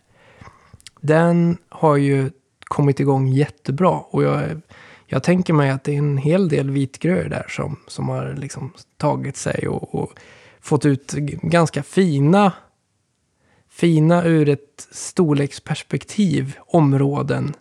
Den 1.00 1.56
har 1.68 1.96
ju 1.96 2.30
kommit 2.68 3.00
igång 3.00 3.28
jättebra 3.28 3.90
och 3.90 4.22
jag, 4.22 4.60
jag 5.06 5.22
tänker 5.22 5.52
mig 5.52 5.70
att 5.70 5.84
det 5.84 5.94
är 5.94 5.98
en 5.98 6.18
hel 6.18 6.48
del 6.48 6.70
vitgröor 6.70 7.28
där 7.28 7.46
som, 7.48 7.76
som 7.86 8.08
har 8.08 8.34
liksom 8.38 8.72
tagit 8.96 9.36
sig 9.36 9.68
och, 9.68 9.94
och 9.94 10.12
fått 10.60 10.86
ut 10.86 11.12
ganska 11.42 11.82
fina, 11.82 12.52
fina 13.70 14.24
ur 14.24 14.48
ett 14.48 14.88
storleksperspektiv 14.90 16.56
områden 16.66 17.54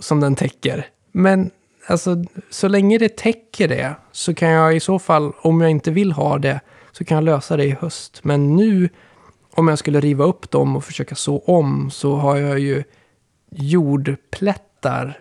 som 0.00 0.20
den 0.20 0.36
täcker. 0.36 0.86
Men 1.12 1.50
alltså, 1.86 2.24
så 2.50 2.68
länge 2.68 2.98
det 2.98 3.16
täcker 3.16 3.68
det 3.68 3.94
så 4.12 4.34
kan 4.34 4.48
jag 4.48 4.76
i 4.76 4.80
så 4.80 4.98
fall, 4.98 5.32
om 5.38 5.60
jag 5.60 5.70
inte 5.70 5.90
vill 5.90 6.12
ha 6.12 6.38
det, 6.38 6.60
så 6.92 7.04
kan 7.04 7.14
jag 7.14 7.24
lösa 7.24 7.56
det 7.56 7.64
i 7.64 7.70
höst. 7.70 8.20
Men 8.22 8.56
nu, 8.56 8.88
om 9.50 9.68
jag 9.68 9.78
skulle 9.78 10.00
riva 10.00 10.24
upp 10.24 10.50
dem 10.50 10.76
och 10.76 10.84
försöka 10.84 11.14
så 11.14 11.38
om, 11.38 11.90
så 11.90 12.16
har 12.16 12.36
jag 12.36 12.58
ju 12.58 12.84
jordplättar 13.54 15.18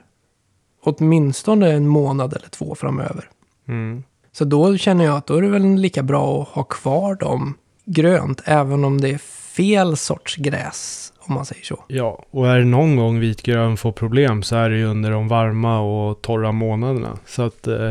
åtminstone 0.83 1.71
en 1.71 1.87
månad 1.87 2.33
eller 2.33 2.49
två 2.49 2.75
framöver. 2.75 3.29
mm. 3.67 4.03
Så 4.31 4.45
då 4.45 4.77
känner 4.77 5.05
jag 5.05 5.17
att 5.17 5.27
då 5.27 5.35
är 5.37 5.41
det 5.41 5.47
väl 5.47 5.75
lika 5.75 6.03
bra 6.03 6.41
att 6.41 6.47
ha 6.47 6.63
kvar 6.63 7.15
dem 7.15 7.57
grönt, 7.85 8.41
även 8.45 8.85
om 8.85 9.01
det 9.01 9.09
är 9.09 9.17
fel 9.55 9.97
sorts 9.97 10.35
gräs, 10.35 11.13
om 11.19 11.33
man 11.33 11.45
säger 11.45 11.63
så. 11.63 11.83
Ja, 11.87 12.25
och 12.31 12.47
är 12.47 12.59
det 12.59 12.65
någon 12.65 12.95
gång 12.95 13.19
vitgrön 13.19 13.77
får 13.77 13.91
problem 13.91 14.43
så 14.43 14.55
är 14.55 14.69
det 14.69 14.77
ju 14.77 14.85
under 14.85 15.11
de 15.11 15.27
varma 15.27 15.79
och 15.79 16.21
torra 16.21 16.51
månaderna. 16.51 17.17
Så 17.25 17.41
att 17.41 17.67
eh, 17.67 17.89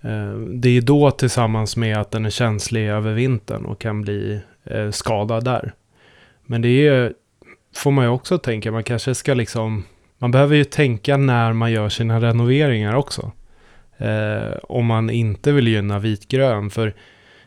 eh, 0.00 0.32
det 0.54 0.68
är 0.68 0.80
då 0.80 1.10
tillsammans 1.10 1.76
med 1.76 1.98
att 1.98 2.10
den 2.10 2.26
är 2.26 2.30
känslig 2.30 2.88
över 2.88 3.12
vintern 3.12 3.64
och 3.64 3.80
kan 3.80 4.02
bli 4.02 4.40
eh, 4.64 4.90
skadad 4.90 5.44
där. 5.44 5.72
Men 6.46 6.62
det 6.62 6.86
är 6.86 7.12
får 7.74 7.90
man 7.90 8.04
ju 8.04 8.10
också 8.10 8.38
tänka, 8.38 8.72
man 8.72 8.84
kanske 8.84 9.14
ska 9.14 9.34
liksom, 9.34 9.84
man 10.18 10.30
behöver 10.30 10.56
ju 10.56 10.64
tänka 10.64 11.16
när 11.16 11.52
man 11.52 11.72
gör 11.72 11.88
sina 11.88 12.20
renoveringar 12.20 12.94
också. 12.94 13.32
Eh, 13.98 14.56
om 14.62 14.86
man 14.86 15.10
inte 15.10 15.52
vill 15.52 15.68
gynna 15.68 15.98
vitgrön, 15.98 16.70
för 16.70 16.94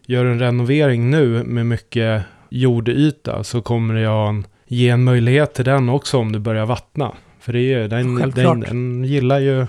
gör 0.05 0.25
en 0.25 0.39
renovering 0.39 1.09
nu 1.11 1.43
med 1.43 1.65
mycket 1.65 2.23
jordyta 2.49 3.43
så 3.43 3.61
kommer 3.61 3.95
en, 4.29 4.45
ge 4.67 4.89
en 4.89 5.03
möjlighet 5.03 5.53
till 5.53 5.65
den 5.65 5.89
också 5.89 6.17
om 6.17 6.31
du 6.31 6.39
börjar 6.39 6.65
vattna. 6.65 7.11
För 7.39 7.53
det 7.53 7.59
är, 7.59 7.81
ju- 7.81 7.87
den, 7.87 8.15
den, 8.15 8.59
den 8.69 9.03
gillar 9.03 9.39
ju 9.39 9.67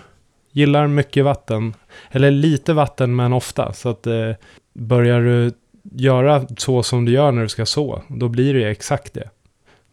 gillar 0.53 0.87
mycket 0.87 1.25
vatten. 1.25 1.75
Eller 2.11 2.31
lite 2.31 2.73
vatten 2.73 3.17
men 3.17 3.33
ofta. 3.33 3.73
Så 3.73 3.89
att 3.89 4.07
eh, 4.07 4.31
börjar 4.75 5.21
du 5.21 5.53
göra 5.93 6.47
så 6.57 6.83
som 6.83 7.05
du 7.05 7.13
gör 7.13 7.33
när 7.33 7.43
du 7.43 7.49
ska 7.49 7.67
så, 7.67 8.03
då 8.09 8.29
blir 8.29 8.55
det 8.55 8.61
ju 8.61 8.71
exakt 8.71 9.15
det. 9.15 9.31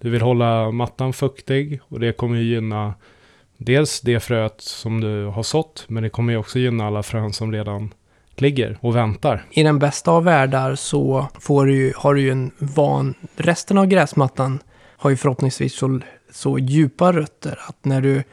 Du 0.03 0.09
vill 0.09 0.21
hålla 0.21 0.71
mattan 0.71 1.13
fuktig 1.13 1.79
och 1.87 1.99
det 1.99 2.13
kommer 2.13 2.37
ju 2.37 2.43
gynna 2.43 2.93
dels 3.57 4.01
det 4.01 4.19
fröet 4.19 4.61
som 4.61 5.01
du 5.01 5.25
har 5.25 5.43
sått, 5.43 5.85
men 5.87 6.03
det 6.03 6.09
kommer 6.09 6.33
ju 6.33 6.39
också 6.39 6.59
gynna 6.59 6.87
alla 6.87 7.03
frön 7.03 7.33
som 7.33 7.51
redan 7.51 7.93
ligger 8.35 8.77
och 8.81 8.95
väntar. 8.95 9.45
I 9.51 9.63
den 9.63 9.79
bästa 9.79 10.11
av 10.11 10.23
världar 10.23 10.75
så 10.75 11.27
får 11.39 11.65
du 11.65 11.75
ju, 11.75 11.93
har 11.95 12.13
du 12.13 12.21
ju 12.21 12.31
en 12.31 12.51
van... 12.57 13.13
Resten 13.35 13.77
av 13.77 13.85
gräsmattan 13.85 14.59
har 14.97 15.09
ju 15.09 15.17
förhoppningsvis 15.17 15.75
så, 15.75 15.99
så 16.31 16.59
djupa 16.59 17.11
rötter 17.11 17.59
att 17.67 17.85
när 17.85 18.01
du 18.01 18.23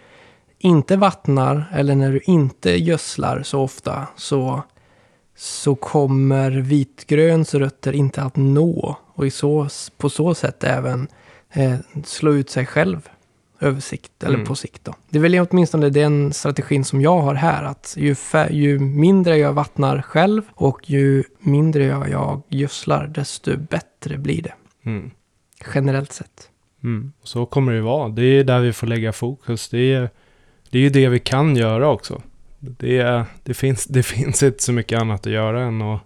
inte 0.58 0.96
vattnar 0.96 1.64
eller 1.72 1.94
när 1.94 2.12
du 2.12 2.20
inte 2.24 2.70
gödslar 2.70 3.42
så 3.42 3.60
ofta 3.60 4.06
så, 4.16 4.62
så 5.36 5.74
kommer 5.74 6.50
vitgröns 6.50 7.54
rötter 7.54 7.92
inte 7.92 8.22
att 8.22 8.36
nå 8.36 8.96
och 9.14 9.26
i 9.26 9.30
så, 9.30 9.68
på 9.98 10.10
så 10.10 10.34
sätt 10.34 10.64
även 10.64 11.08
eh, 11.52 11.74
slå 12.04 12.32
ut 12.32 12.50
sig 12.50 12.66
själv 12.66 13.08
över 13.60 13.80
sikt, 13.80 14.24
eller 14.24 14.34
Mm. 14.34 14.46
på 14.46 14.54
sikt 14.54 14.84
då. 14.84 14.94
Det 15.10 15.18
är 15.18 15.22
väl 15.22 15.46
åtminstone 15.50 15.90
den 15.90 16.32
strategin 16.32 16.84
som 16.84 17.00
jag 17.00 17.20
har 17.20 17.34
här, 17.34 17.64
att 17.64 17.94
ju, 17.98 18.16
ju 18.50 18.78
mindre 18.78 19.36
jag 19.36 19.52
vattnar 19.52 20.02
själv 20.02 20.42
och 20.54 20.90
ju 20.90 21.24
mindre 21.38 21.84
jag, 21.84 22.10
jag 22.10 22.42
gödslar, 22.48 23.06
desto 23.06 23.56
bättre 23.56 24.18
blir 24.18 24.42
det. 24.42 24.52
Mm. 24.84 25.10
Generellt 25.74 26.12
sett. 26.12 26.48
Mm. 26.82 27.12
Så 27.22 27.46
kommer 27.46 27.72
det 27.72 27.80
vara. 27.80 28.08
Det 28.08 28.22
är 28.22 28.44
där 28.44 28.60
vi 28.60 28.72
får 28.72 28.86
lägga 28.86 29.12
fokus. 29.12 29.68
Det 29.68 29.92
är, 29.94 30.10
det 30.70 30.78
är 30.78 30.82
ju 30.82 30.90
det 30.90 31.08
vi 31.08 31.18
kan 31.18 31.56
göra 31.56 31.88
också. 31.88 32.22
Det, 32.58 33.24
det, 33.44 33.54
finns, 33.54 33.84
det 33.84 34.02
finns 34.02 34.42
inte 34.42 34.62
så 34.62 34.72
mycket 34.72 35.00
annat 35.00 35.26
att 35.26 35.32
göra 35.32 35.62
än 35.62 35.82
att 35.82 36.00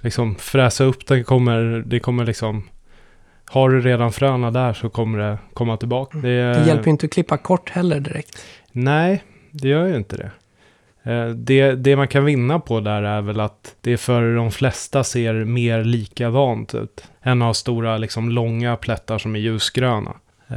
liksom 0.00 0.34
fräsa 0.34 0.84
upp 0.84 1.06
den. 1.06 1.24
Kommer, 1.24 1.84
det 1.86 2.00
kommer 2.00 2.26
liksom... 2.26 2.62
Har 3.50 3.70
du 3.70 3.80
redan 3.80 4.12
fröna 4.12 4.50
där 4.50 4.72
så 4.72 4.88
kommer 4.88 5.18
det 5.18 5.38
komma 5.54 5.76
tillbaka. 5.76 6.18
Det, 6.18 6.28
är- 6.30 6.54
Det 6.54 6.66
hjälper 6.66 6.84
ju 6.84 6.90
inte 6.90 7.06
att 7.06 7.12
klippa 7.12 7.36
kort 7.36 7.70
heller 7.70 8.00
direkt. 8.00 8.38
Nej, 8.72 9.24
det 9.50 9.68
gör 9.68 9.86
ju 9.86 9.96
inte 9.96 10.16
det. 10.16 10.30
Eh, 11.12 11.28
Det, 11.28 11.72
det 11.72 11.96
man 11.96 12.08
kan 12.08 12.24
vinna 12.24 12.60
på 12.60 12.80
där 12.80 13.02
är 13.02 13.20
väl 13.20 13.40
att 13.40 13.74
det 13.80 13.96
för 13.96 14.34
de 14.34 14.50
flesta 14.50 15.04
ser 15.04 15.34
mer 15.44 15.84
likadant 15.84 16.74
ut. 16.74 17.04
Än 17.22 17.42
att 17.42 17.46
ha 17.46 17.54
stora, 17.54 17.98
liksom 17.98 18.30
långa 18.30 18.76
plättar 18.76 19.18
som 19.18 19.34
är 19.34 19.38
ljusgröna. 19.40 20.12
Eh, 20.48 20.56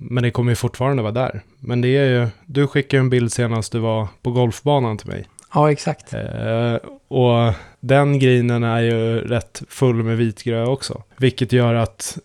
Men 0.00 0.22
det 0.22 0.30
kommer 0.30 0.52
ju 0.52 0.56
fortfarande 0.56 1.02
vara 1.02 1.12
där. 1.12 1.40
Men 1.58 1.80
det 1.80 1.88
är 1.88 2.06
ju, 2.20 2.28
du 2.46 2.66
skickade 2.66 3.00
en 3.00 3.10
bild 3.10 3.32
senast 3.32 3.72
du 3.72 3.78
var 3.78 4.08
på 4.22 4.30
golfbanan 4.30 4.98
till 4.98 5.08
mig. 5.08 5.24
Ja, 5.54 5.72
exakt. 5.72 6.14
Eh, 6.14 6.74
och 7.08 7.52
den 7.80 8.18
grinen 8.18 8.64
är 8.64 8.80
ju 8.80 9.20
rätt 9.20 9.62
full 9.68 10.02
med 10.02 10.16
vitgrö 10.16 10.64
också. 10.64 11.02
Vilket 11.16 11.52
gör 11.52 11.74
att 11.74 12.18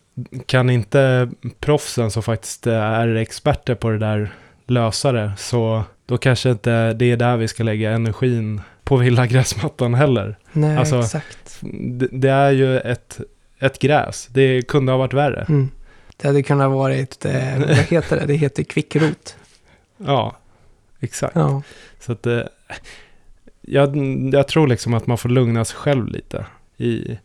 kan 0.45 0.69
inte 0.69 1.29
proffsen 1.59 2.11
som 2.11 2.23
faktiskt 2.23 2.67
är 2.67 3.15
experter 3.15 3.75
på 3.75 3.89
det 3.89 3.97
där 3.97 4.33
lösa 4.67 5.11
det, 5.11 5.31
så 5.37 5.83
då 6.05 6.17
kanske 6.17 6.49
inte 6.49 6.93
det 6.93 7.11
är 7.11 7.17
där 7.17 7.37
vi 7.37 7.47
ska 7.47 7.63
lägga 7.63 7.91
energin 7.91 8.61
på 8.83 8.97
villagräsmattan 8.97 9.93
heller. 9.93 10.37
Nej, 10.51 10.77
Alltså, 10.77 10.99
exakt. 10.99 11.57
Det, 11.61 12.07
det 12.11 12.29
är 12.29 12.51
ju 12.51 12.79
ett, 12.79 13.19
ett 13.59 13.79
gräs, 13.79 14.27
det 14.31 14.61
kunde 14.61 14.91
ha 14.91 14.97
varit 14.97 15.13
värre. 15.13 15.45
Mm. 15.49 15.69
Det 16.17 16.27
hade 16.27 16.43
kunnat 16.43 16.71
varit, 16.71 17.25
eh, 17.25 17.59
vad 17.59 17.69
heter 17.69 18.19
det? 18.19 18.25
Det 18.25 18.33
heter 18.33 18.63
kvickrot. 18.63 19.35
Ja, 19.97 20.35
exakt. 20.99 21.35
Ja. 21.35 21.61
Så 21.99 22.11
att 22.11 22.25
eh, 22.25 22.41
jag, 23.61 23.97
jag 24.33 24.47
tror 24.47 24.67
liksom 24.67 24.93
att 24.93 25.07
man 25.07 25.17
får 25.17 25.29
lugna 25.29 25.65
sig 25.65 25.77
själv 25.77 26.07
lite 26.07 26.45
i, 26.77 27.17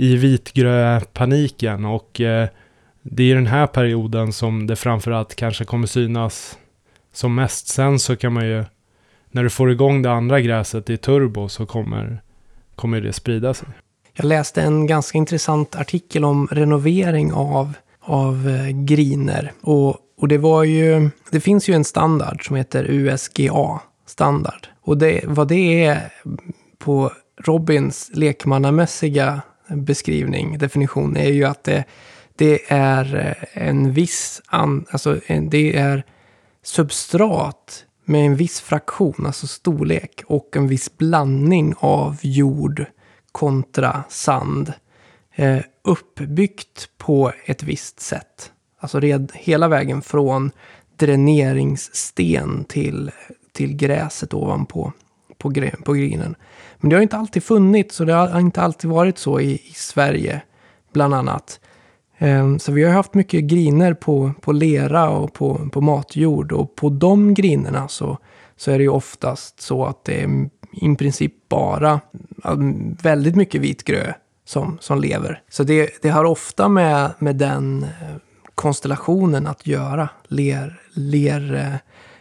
i 0.00 0.16
vitgröpaniken 0.16 1.84
och 1.84 2.20
eh, 2.20 2.48
det 3.02 3.30
är 3.30 3.34
den 3.34 3.46
här 3.46 3.66
perioden 3.66 4.32
som 4.32 4.66
det 4.66 4.76
framförallt 4.76 5.34
kanske 5.34 5.64
kommer 5.64 5.86
synas 5.86 6.58
som 7.12 7.34
mest. 7.34 7.68
Sen 7.68 7.98
så 7.98 8.16
kan 8.16 8.32
man 8.32 8.46
ju, 8.46 8.64
när 9.30 9.42
du 9.42 9.50
får 9.50 9.70
igång 9.70 10.02
det 10.02 10.12
andra 10.12 10.40
gräset 10.40 10.90
i 10.90 10.96
turbo 10.96 11.48
så 11.48 11.66
kommer, 11.66 12.22
kommer 12.74 13.00
det 13.00 13.12
sprida 13.12 13.54
sig. 13.54 13.68
Jag 14.14 14.24
läste 14.24 14.62
en 14.62 14.86
ganska 14.86 15.18
intressant 15.18 15.76
artikel 15.76 16.24
om 16.24 16.48
renovering 16.50 17.32
av, 17.32 17.72
av 18.00 18.48
eh, 18.48 18.68
griner. 18.68 19.52
Och, 19.60 19.96
och 20.20 20.28
det 20.28 20.38
var 20.38 20.64
ju, 20.64 21.10
det 21.30 21.40
finns 21.40 21.68
ju 21.68 21.74
en 21.74 21.84
standard 21.84 22.46
som 22.46 22.56
heter 22.56 22.84
USGA-standard. 22.84 24.66
Och 24.80 24.98
det, 24.98 25.20
vad 25.26 25.48
det 25.48 25.84
är 25.84 26.12
på 26.78 27.12
Robins 27.44 28.10
lekmannamässiga 28.14 29.40
beskrivning, 29.68 30.58
definition, 30.58 31.16
är 31.16 31.32
ju 31.32 31.44
att 31.44 31.64
det, 31.64 31.84
det 32.36 32.60
är 32.68 33.16
eh, 33.16 33.66
en 33.66 33.92
viss, 33.92 34.42
an, 34.46 34.86
alltså 34.90 35.20
en, 35.26 35.50
det 35.50 35.76
är 35.76 36.02
substrat 36.62 37.84
med 38.04 38.26
en 38.26 38.36
viss 38.36 38.60
fraktion, 38.60 39.26
alltså 39.26 39.46
storlek, 39.46 40.22
och 40.26 40.56
en 40.56 40.68
viss 40.68 40.96
blandning 40.98 41.74
av 41.78 42.18
jord 42.22 42.84
kontra 43.32 44.04
sand. 44.08 44.72
Eh, 45.34 45.60
uppbyggt 45.84 46.88
på 46.98 47.32
ett 47.44 47.62
visst 47.62 48.00
sätt. 48.00 48.52
Alltså 48.80 49.00
red, 49.00 49.32
hela 49.34 49.68
vägen 49.68 50.02
från 50.02 50.50
dräneringssten 50.96 52.64
till, 52.64 53.10
till 53.52 53.76
gräset 53.76 54.34
ovanpå 54.34 54.92
på, 55.38 55.50
gre- 55.50 55.82
på 55.82 55.92
grinen. 55.92 56.34
Men 56.76 56.90
det 56.90 56.96
har 56.96 57.02
inte 57.02 57.16
alltid 57.16 57.42
funnits 57.42 58.00
och 58.00 58.06
det 58.06 58.12
har 58.12 58.40
inte 58.40 58.60
alltid 58.62 58.90
varit 58.90 59.18
så 59.18 59.40
i, 59.40 59.52
i 59.52 59.72
Sverige, 59.74 60.42
bland 60.92 61.14
annat. 61.14 61.60
Ehm, 62.18 62.58
så 62.58 62.72
vi 62.72 62.84
har 62.84 62.92
haft 62.92 63.14
mycket 63.14 63.44
griner 63.44 63.94
på, 63.94 64.32
på 64.40 64.52
lera 64.52 65.10
och 65.10 65.32
på, 65.32 65.68
på 65.72 65.80
matjord. 65.80 66.52
Och 66.52 66.76
på 66.76 66.88
de 66.88 67.34
grinerna 67.34 67.88
så, 67.88 68.18
så 68.56 68.70
är 68.70 68.78
det 68.78 68.84
ju 68.84 68.90
oftast 68.90 69.60
så 69.60 69.84
att 69.84 70.04
det 70.04 70.22
är 70.22 70.48
i 70.72 70.96
princip 70.96 71.32
bara 71.48 72.00
väldigt 73.02 73.36
mycket 73.36 73.60
vitgrö 73.60 74.12
som, 74.44 74.78
som 74.80 75.00
lever. 75.00 75.42
Så 75.50 75.62
det, 75.62 75.90
det 76.02 76.08
har 76.08 76.24
ofta 76.24 76.68
med, 76.68 77.10
med 77.18 77.36
den 77.36 77.82
eh, 77.82 78.16
konstellationen 78.54 79.46
att 79.46 79.66
göra. 79.66 80.08
Ler, 80.28 80.80
ler, 80.92 81.54
eh, 81.54 81.74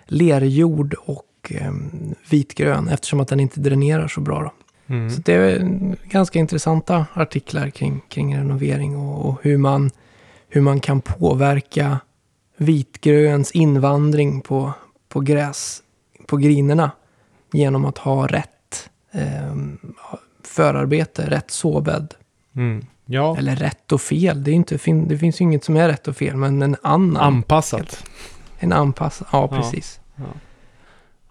lerjord 0.06 0.94
och 0.94 1.24
eh, 1.52 1.72
vitgrön 2.30 2.88
eftersom 2.88 3.20
att 3.20 3.28
den 3.28 3.40
inte 3.40 3.60
dränerar 3.60 4.08
så 4.08 4.22
bra. 4.22 4.54
Mm. 4.88 5.10
Så 5.10 5.22
det 5.22 5.34
är 5.34 5.70
ganska 6.10 6.40
intressanta 6.40 7.06
artiklar 7.14 7.70
kring, 7.70 8.02
kring 8.10 8.38
renovering 8.38 8.98
och, 8.98 9.26
och 9.30 9.40
hur, 9.42 9.58
man, 9.58 9.92
hur 10.50 10.62
man 10.62 10.80
kan 10.80 11.02
påverka 11.02 12.00
vitgröns 12.58 13.52
invandring 13.52 14.42
på, 14.42 14.74
på 15.10 15.20
gräs, 15.20 15.84
på 16.28 16.38
grinerna 16.38 16.92
genom 17.52 17.86
att 17.86 17.98
ha 17.98 18.28
rätt 18.28 18.90
eh, 19.12 19.56
förarbete, 20.44 21.30
rätt 21.30 21.52
såbädd. 21.52 22.14
Mm. 22.56 22.86
Ja, 23.06 23.38
Eller 23.38 23.56
rätt 23.56 23.92
och 23.92 24.02
fel, 24.02 24.44
det, 24.44 24.52
är 24.52 24.56
inte, 24.56 24.78
det 25.08 25.18
finns 25.18 25.42
ju 25.42 25.44
inget 25.44 25.64
som 25.64 25.78
är 25.78 25.88
rätt 25.88 26.08
och 26.08 26.18
fel, 26.18 26.36
men 26.36 26.62
en 26.62 26.76
annan. 26.84 27.24
anpassat. 27.24 28.04
en 28.60 28.74
anpassad, 28.74 29.28
ja 29.32 29.48
Ja. 29.52 29.58
precis. 29.58 30.00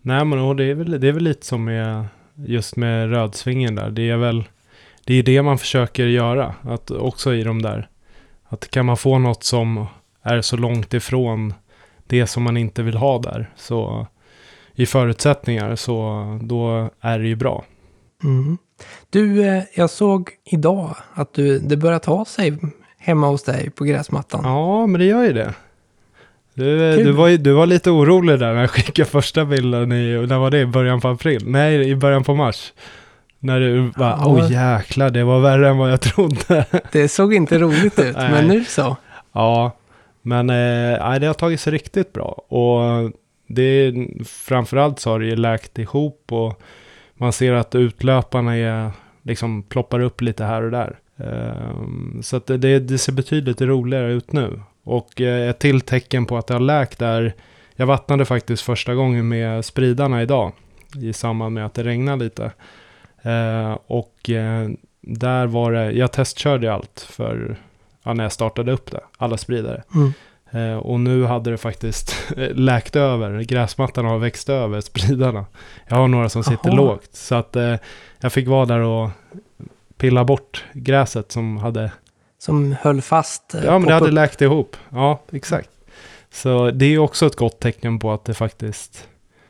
Nej 0.06 0.24
men 0.24 0.38
och 0.38 0.56
det, 0.56 0.64
är 0.64 0.74
väl, 0.74 1.00
det 1.00 1.08
är 1.08 1.12
väl 1.12 1.22
lite 1.22 1.46
som 1.46 1.64
med 1.64 2.04
just 2.34 2.76
med 2.76 3.10
rödsvingen 3.10 3.74
där. 3.74 3.90
Det 3.90 4.10
är 4.10 4.16
väl 4.16 4.44
det 5.04 5.14
är 5.14 5.22
det 5.22 5.42
man 5.42 5.58
försöker 5.58 6.06
göra. 6.06 6.54
Att 6.62 6.90
också 6.90 7.34
i 7.34 7.42
de 7.42 7.62
där. 7.62 7.88
Att 8.48 8.70
kan 8.70 8.86
man 8.86 8.96
få 8.96 9.18
något 9.18 9.44
som 9.44 9.86
är 10.22 10.40
så 10.40 10.56
långt 10.56 10.94
ifrån 10.94 11.54
det 12.06 12.26
som 12.26 12.42
man 12.42 12.56
inte 12.56 12.82
vill 12.82 12.96
ha 12.96 13.18
där. 13.18 13.50
Så 13.56 14.06
i 14.74 14.86
förutsättningar 14.86 15.76
så 15.76 16.24
då 16.42 16.90
är 17.00 17.18
det 17.18 17.28
ju 17.28 17.36
bra. 17.36 17.64
Mm. 18.24 18.58
Du, 19.10 19.44
eh, 19.48 19.62
jag 19.74 19.90
såg 19.90 20.30
idag 20.44 20.96
att 21.14 21.34
du, 21.34 21.58
det 21.58 21.76
börjar 21.76 21.98
ta 21.98 22.24
sig 22.24 22.58
hemma 22.98 23.26
hos 23.26 23.42
dig 23.42 23.70
på 23.70 23.84
gräsmattan. 23.84 24.40
Ja 24.44 24.86
men 24.86 24.98
det 24.98 25.06
gör 25.06 25.22
ju 25.22 25.32
det. 25.32 25.54
Du, 26.56 27.04
du, 27.04 27.12
var, 27.12 27.30
du 27.30 27.52
var 27.52 27.66
lite 27.66 27.90
orolig 27.90 28.38
där 28.38 28.52
när 28.54 28.60
jag 28.60 28.70
skickade 28.70 29.08
första 29.08 29.44
bilden 29.44 29.92
i, 29.92 30.26
när 30.26 30.38
var 30.38 30.50
det? 30.50 30.60
I 30.60 30.66
början 30.66 31.00
på 31.00 31.08
april? 31.08 31.42
Nej, 31.46 31.90
i 31.90 31.96
början 31.96 32.24
på 32.24 32.34
mars. 32.34 32.72
När 33.38 33.60
du 33.60 33.92
bara, 33.96 34.26
åh 34.26 34.52
jäklar, 34.52 35.10
det 35.10 35.24
var 35.24 35.40
värre 35.40 35.68
än 35.68 35.78
vad 35.78 35.92
jag 35.92 36.00
trodde. 36.00 36.66
Det 36.92 37.08
såg 37.08 37.34
inte 37.34 37.58
roligt 37.58 37.98
ut, 37.98 38.16
men 38.16 38.48
nu 38.48 38.64
så. 38.64 38.96
Ja, 39.32 39.76
men 40.22 40.50
eh, 40.50 41.18
det 41.20 41.26
har 41.26 41.34
tagit 41.34 41.60
sig 41.60 41.72
riktigt 41.72 42.12
bra. 42.12 42.42
Och 42.48 43.12
det 43.46 43.62
är, 43.62 44.24
framförallt 44.24 45.00
så 45.00 45.10
har 45.10 45.20
det 45.20 45.26
ju 45.26 45.36
läkt 45.36 45.78
ihop 45.78 46.24
och 46.30 46.62
man 47.14 47.32
ser 47.32 47.52
att 47.52 47.74
utlöparna 47.74 48.56
är, 48.56 48.90
liksom 49.22 49.62
ploppar 49.62 50.00
upp 50.00 50.20
lite 50.20 50.44
här 50.44 50.62
och 50.62 50.70
där. 50.70 50.98
Ehm, 51.16 52.20
så 52.22 52.36
att 52.36 52.46
det, 52.46 52.78
det 52.78 52.98
ser 52.98 53.12
betydligt 53.12 53.60
roligare 53.60 54.12
ut 54.12 54.32
nu. 54.32 54.60
Och 54.86 55.20
eh, 55.20 55.50
ett 55.50 55.58
till 55.58 55.80
tecken 55.80 56.26
på 56.26 56.36
att 56.36 56.46
det 56.46 56.54
har 56.54 56.60
läkt 56.60 57.02
är, 57.02 57.34
jag 57.76 57.86
vattnade 57.86 58.24
faktiskt 58.24 58.62
första 58.62 58.94
gången 58.94 59.28
med 59.28 59.64
spridarna 59.64 60.22
idag 60.22 60.52
i 61.00 61.12
samband 61.12 61.54
med 61.54 61.66
att 61.66 61.74
det 61.74 61.84
regnade 61.84 62.24
lite. 62.24 62.52
Eh, 63.22 63.78
och 63.86 64.30
eh, 64.30 64.68
där 65.00 65.46
var 65.46 65.72
det, 65.72 65.92
jag 65.92 66.12
testkörde 66.12 66.72
allt 66.72 67.06
för 67.10 67.56
ja, 68.02 68.14
när 68.14 68.24
jag 68.24 68.32
startade 68.32 68.72
upp 68.72 68.90
det, 68.90 69.00
alla 69.18 69.36
spridare. 69.36 69.82
Mm. 69.94 70.12
Eh, 70.50 70.76
och 70.76 71.00
nu 71.00 71.24
hade 71.24 71.50
det 71.50 71.58
faktiskt 71.58 72.32
läkt 72.36 72.96
över, 72.96 73.40
gräsmattan 73.40 74.04
har 74.04 74.18
växt 74.18 74.48
över 74.48 74.80
spridarna. 74.80 75.46
Jag 75.88 75.96
har 75.96 76.08
några 76.08 76.28
som 76.28 76.44
sitter 76.44 76.68
Jaha. 76.68 76.76
lågt, 76.76 77.14
så 77.14 77.34
att 77.34 77.56
jag 78.20 78.32
fick 78.32 78.48
vara 78.48 78.66
där 78.66 78.80
och 78.80 79.10
pilla 79.96 80.24
bort 80.24 80.64
gräset 80.72 81.32
som 81.32 81.56
hade, 81.56 81.92
Som 82.38 82.76
höll 82.80 83.02
fast. 83.02 83.54
eh, 83.54 83.64
ja 83.64 83.78
men 83.78 83.88
det 83.88 83.94
hade 83.94 84.10
läkt 84.10 84.40
ihop. 84.42 84.76
Ja, 84.88 85.20
exakt. 85.32 85.70
Så 86.30 86.70
det 86.70 86.84
är 86.86 86.98
också 86.98 87.26
ett 87.26 87.36
gott 87.36 87.60
tecken 87.60 87.98
på 87.98 88.12
att 88.12 88.24
det 88.24 88.34
faktiskt 88.34 89.08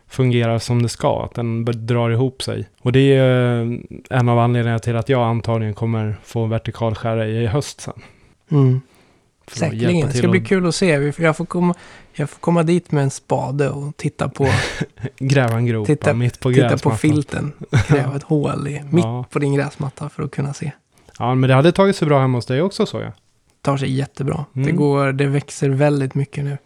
fungerar 0.09 0.59
som 0.59 0.83
det 0.83 0.89
ska, 0.89 1.25
att 1.25 1.35
den 1.35 1.65
drar 1.65 2.11
ihop 2.11 2.43
sig. 2.43 2.69
Och 2.81 2.93
det 2.93 3.17
är 3.17 3.61
eh, 3.63 3.79
en 4.11 4.29
av 4.29 4.39
anledningarna 4.39 4.79
till 4.79 4.97
att 4.97 5.09
jag 5.09 5.23
antagligen 5.29 5.75
kommer 5.75 6.17
få 6.25 6.47
vertikalskära 6.47 7.27
i 7.27 7.47
höst 7.47 7.81
sen. 7.81 8.03
Mm. 8.51 8.81
Säkerligen. 9.53 10.09
Det 10.09 10.15
ska 10.15 10.29
bli 10.29 10.41
kul 10.41 10.67
att 10.67 10.75
se. 10.75 11.13
Jag 11.19 11.37
får, 11.37 11.45
komma, 11.47 11.75
jag 12.13 12.31
får 12.31 12.39
komma 12.41 12.63
dit 12.63 12.93
med 12.93 13.03
en 13.05 13.11
spade 13.11 13.71
och 13.71 13.97
titta 13.97 14.29
på, 14.29 14.49
Gräva 15.19 15.55
en 15.57 15.85
Titta- 15.85 16.15
mitt 16.15 16.41
på 16.41 16.51
titta 16.53 16.63
på 16.69 16.69
gräsmattan. 16.71 16.99
filten. 16.99 17.53
Gräva 17.89 18.17
ett 18.17 18.23
hål 18.23 18.69
i, 18.69 18.83
mitt 18.91 19.05
Ja. 19.05 19.25
på 19.31 19.39
din 19.39 19.55
gräsmatta 19.55 20.09
för 20.09 20.23
att 20.23 20.31
kunna 20.31 20.55
se. 20.55 20.73
Ja, 21.19 21.35
men 21.35 21.49
det 21.49 21.55
hade 21.55 21.73
tagit 21.73 21.97
sig 21.97 22.09
bra 22.09 22.21
hemma 22.21 22.39
hos 22.39 22.47
dig 22.47 22.63
också 22.63 22.87
så 22.87 23.01
jag. 23.01 23.13
tar 23.63 23.77
sig 23.77 23.91
jättebra. 23.93 24.45
Mm. 24.55 24.67
Det, 24.67 24.73
går, 24.73 25.13
det 25.13 25.27
växer 25.27 25.69
väldigt 25.69 26.15
mycket 26.15 26.45
nu. 26.45 26.59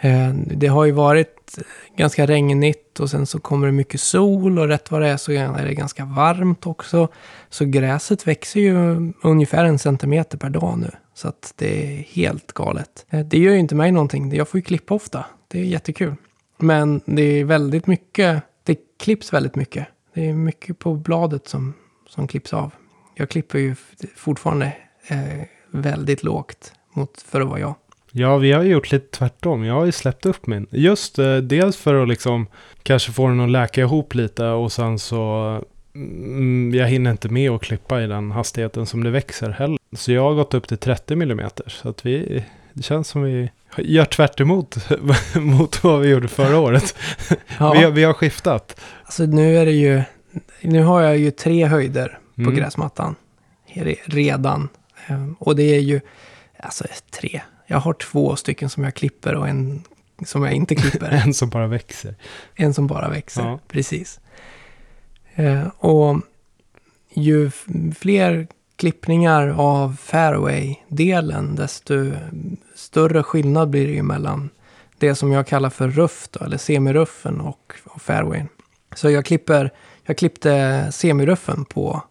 Eh, 0.00 0.32
Det 0.34 0.66
har 0.66 0.84
ju 0.84 0.92
varit 0.92 1.58
ganska 1.96 2.26
regnigt 2.26 3.00
och 3.00 3.10
sen 3.10 3.26
så 3.26 3.40
kommer 3.40 3.66
det 3.66 3.72
mycket 3.72 4.00
sol 4.00 4.58
och 4.58 4.68
rätt 4.68 4.90
vad 4.90 5.00
det 5.02 5.08
är 5.08 5.16
så 5.16 5.32
är 5.32 5.66
det 5.66 5.74
ganska 5.74 6.04
varmt 6.04 6.66
också. 6.66 7.08
Så 7.48 7.64
gräset 7.64 8.26
växer 8.26 8.60
ju 8.60 9.12
ungefär 9.22 9.64
en 9.64 9.78
centimeter 9.78 10.38
per 10.38 10.50
dag 10.50 10.78
nu. 10.78 10.90
Så 11.14 11.28
att 11.28 11.52
det 11.56 11.84
är 11.84 11.96
helt 12.02 12.52
galet. 12.52 13.06
Eh, 13.10 13.20
Det 13.20 13.38
gör 13.38 13.52
ju 13.52 13.58
inte 13.58 13.74
mig 13.74 13.92
någonting. 13.92 14.34
Jag 14.34 14.48
får 14.48 14.58
ju 14.58 14.62
klippa 14.62 14.94
ofta. 14.94 15.24
Det 15.48 15.60
är 15.60 15.64
jättekul. 15.64 16.14
Men 16.58 17.00
det 17.04 17.22
är 17.22 17.44
väldigt 17.44 17.86
mycket. 17.86 18.42
Det 18.64 18.76
klipps 19.00 19.32
väldigt 19.32 19.54
mycket. 19.56 19.86
Det 20.14 20.28
är 20.28 20.32
mycket 20.32 20.78
på 20.78 20.94
bladet 20.94 21.48
som, 21.48 21.74
som 22.08 22.28
klipps 22.28 22.52
av. 22.52 22.72
Jag 23.18 23.28
klipper 23.28 23.58
ju 23.58 23.74
fortfarande 24.16 24.72
eh, 25.08 25.44
väldigt 25.70 26.22
lågt 26.22 26.72
mot 26.92 27.22
för 27.22 27.40
att 27.40 27.48
vara 27.48 27.60
jag. 27.60 27.74
Ja, 28.12 28.36
vi 28.36 28.52
har 28.52 28.62
gjort 28.62 28.92
lite 28.92 29.18
tvärtom. 29.18 29.64
Jag 29.64 29.74
har 29.74 29.84
ju 29.84 29.92
släppt 29.92 30.26
upp 30.26 30.46
min. 30.46 30.66
Just 30.70 31.18
eh, 31.18 31.36
dels 31.36 31.76
för 31.76 31.94
att 32.02 32.08
liksom 32.08 32.46
kanske 32.82 33.12
få 33.12 33.28
den 33.28 33.40
att 33.40 33.50
läka 33.50 33.80
ihop 33.80 34.14
lite 34.14 34.44
och 34.46 34.72
sen 34.72 34.98
så 34.98 35.60
mm, 35.94 36.74
jag 36.74 36.86
hinner 36.88 37.10
inte 37.10 37.28
med 37.28 37.50
att 37.50 37.62
klippa 37.62 38.02
i 38.02 38.06
den 38.06 38.30
hastigheten 38.30 38.86
som 38.86 39.04
det 39.04 39.10
växer 39.10 39.50
heller. 39.50 39.78
Så 39.96 40.12
jag 40.12 40.22
har 40.22 40.34
gått 40.34 40.54
upp 40.54 40.68
till 40.68 40.78
30 40.78 41.12
mm. 41.14 41.40
Så 41.66 41.88
att 41.88 42.06
vi, 42.06 42.44
det 42.72 42.82
känns 42.82 43.08
som 43.08 43.22
vi 43.22 43.50
gör 43.76 44.04
tvärt 44.04 44.40
mot 45.34 45.84
vad 45.84 46.00
vi 46.00 46.08
gjorde 46.08 46.28
förra 46.28 46.58
året. 46.58 46.94
Ja, 47.58 47.72
Vi, 47.72 47.82
har- 47.84 47.90
vi 47.90 48.04
har 48.04 48.12
skiftat. 48.12 48.80
alltså 49.04 49.22
nu 49.22 49.56
är 49.58 49.66
det 49.66 49.72
ju, 49.72 50.02
nu 50.62 50.82
har 50.82 51.00
jag 51.02 51.18
ju 51.18 51.30
tre 51.30 51.64
höjder 51.66 52.18
på 52.44 52.50
Mm. 52.50 52.54
gräsmattan 52.54 53.14
re- 53.74 53.98
redan. 54.04 54.68
Ehm, 55.06 55.36
Och 55.40 55.56
det 55.56 55.62
är 55.76 55.80
ju, 55.80 56.00
alltså 56.60 56.84
tre. 57.10 57.40
Jag 57.66 57.78
har 57.78 57.92
två 57.92 58.36
stycken 58.36 58.70
som 58.70 58.84
jag 58.84 58.94
klipper 58.94 59.34
och 59.34 59.48
en 59.48 59.82
som 60.26 60.42
jag 60.44 60.52
inte 60.52 60.74
klipper. 60.74 61.10
En 61.26 61.34
som 61.34 61.48
bara 61.48 61.66
växer. 61.66 62.14
En 62.54 62.74
som 62.74 62.86
bara 62.86 63.08
växer, 63.08 63.42
Ja. 63.42 63.58
precis. 63.68 64.20
Eh, 65.34 65.66
och 65.78 66.20
ju 67.14 67.50
fler 67.98 68.46
klippningar 68.76 69.48
av 69.48 69.96
fairway-delen, 70.00 71.54
desto 71.56 72.10
större 72.74 73.22
skillnad 73.22 73.70
blir 73.70 73.86
det 73.86 73.92
ju 73.92 74.02
mellan 74.02 74.50
det 74.98 75.14
som 75.14 75.32
jag 75.32 75.46
kallar 75.46 75.70
för 75.70 75.88
ruff 75.88 76.28
då, 76.30 76.44
eller 76.44 76.58
semiruffen 76.58 77.40
och, 77.40 77.72
och 77.84 78.02
fairwayn. 78.02 78.48
Så 78.94 79.10
jag 79.10 79.24
klipper, 79.24 79.70
jag 80.02 80.18
klippte 80.18 80.86
semiruffen 80.92 81.64
på, 81.64 82.02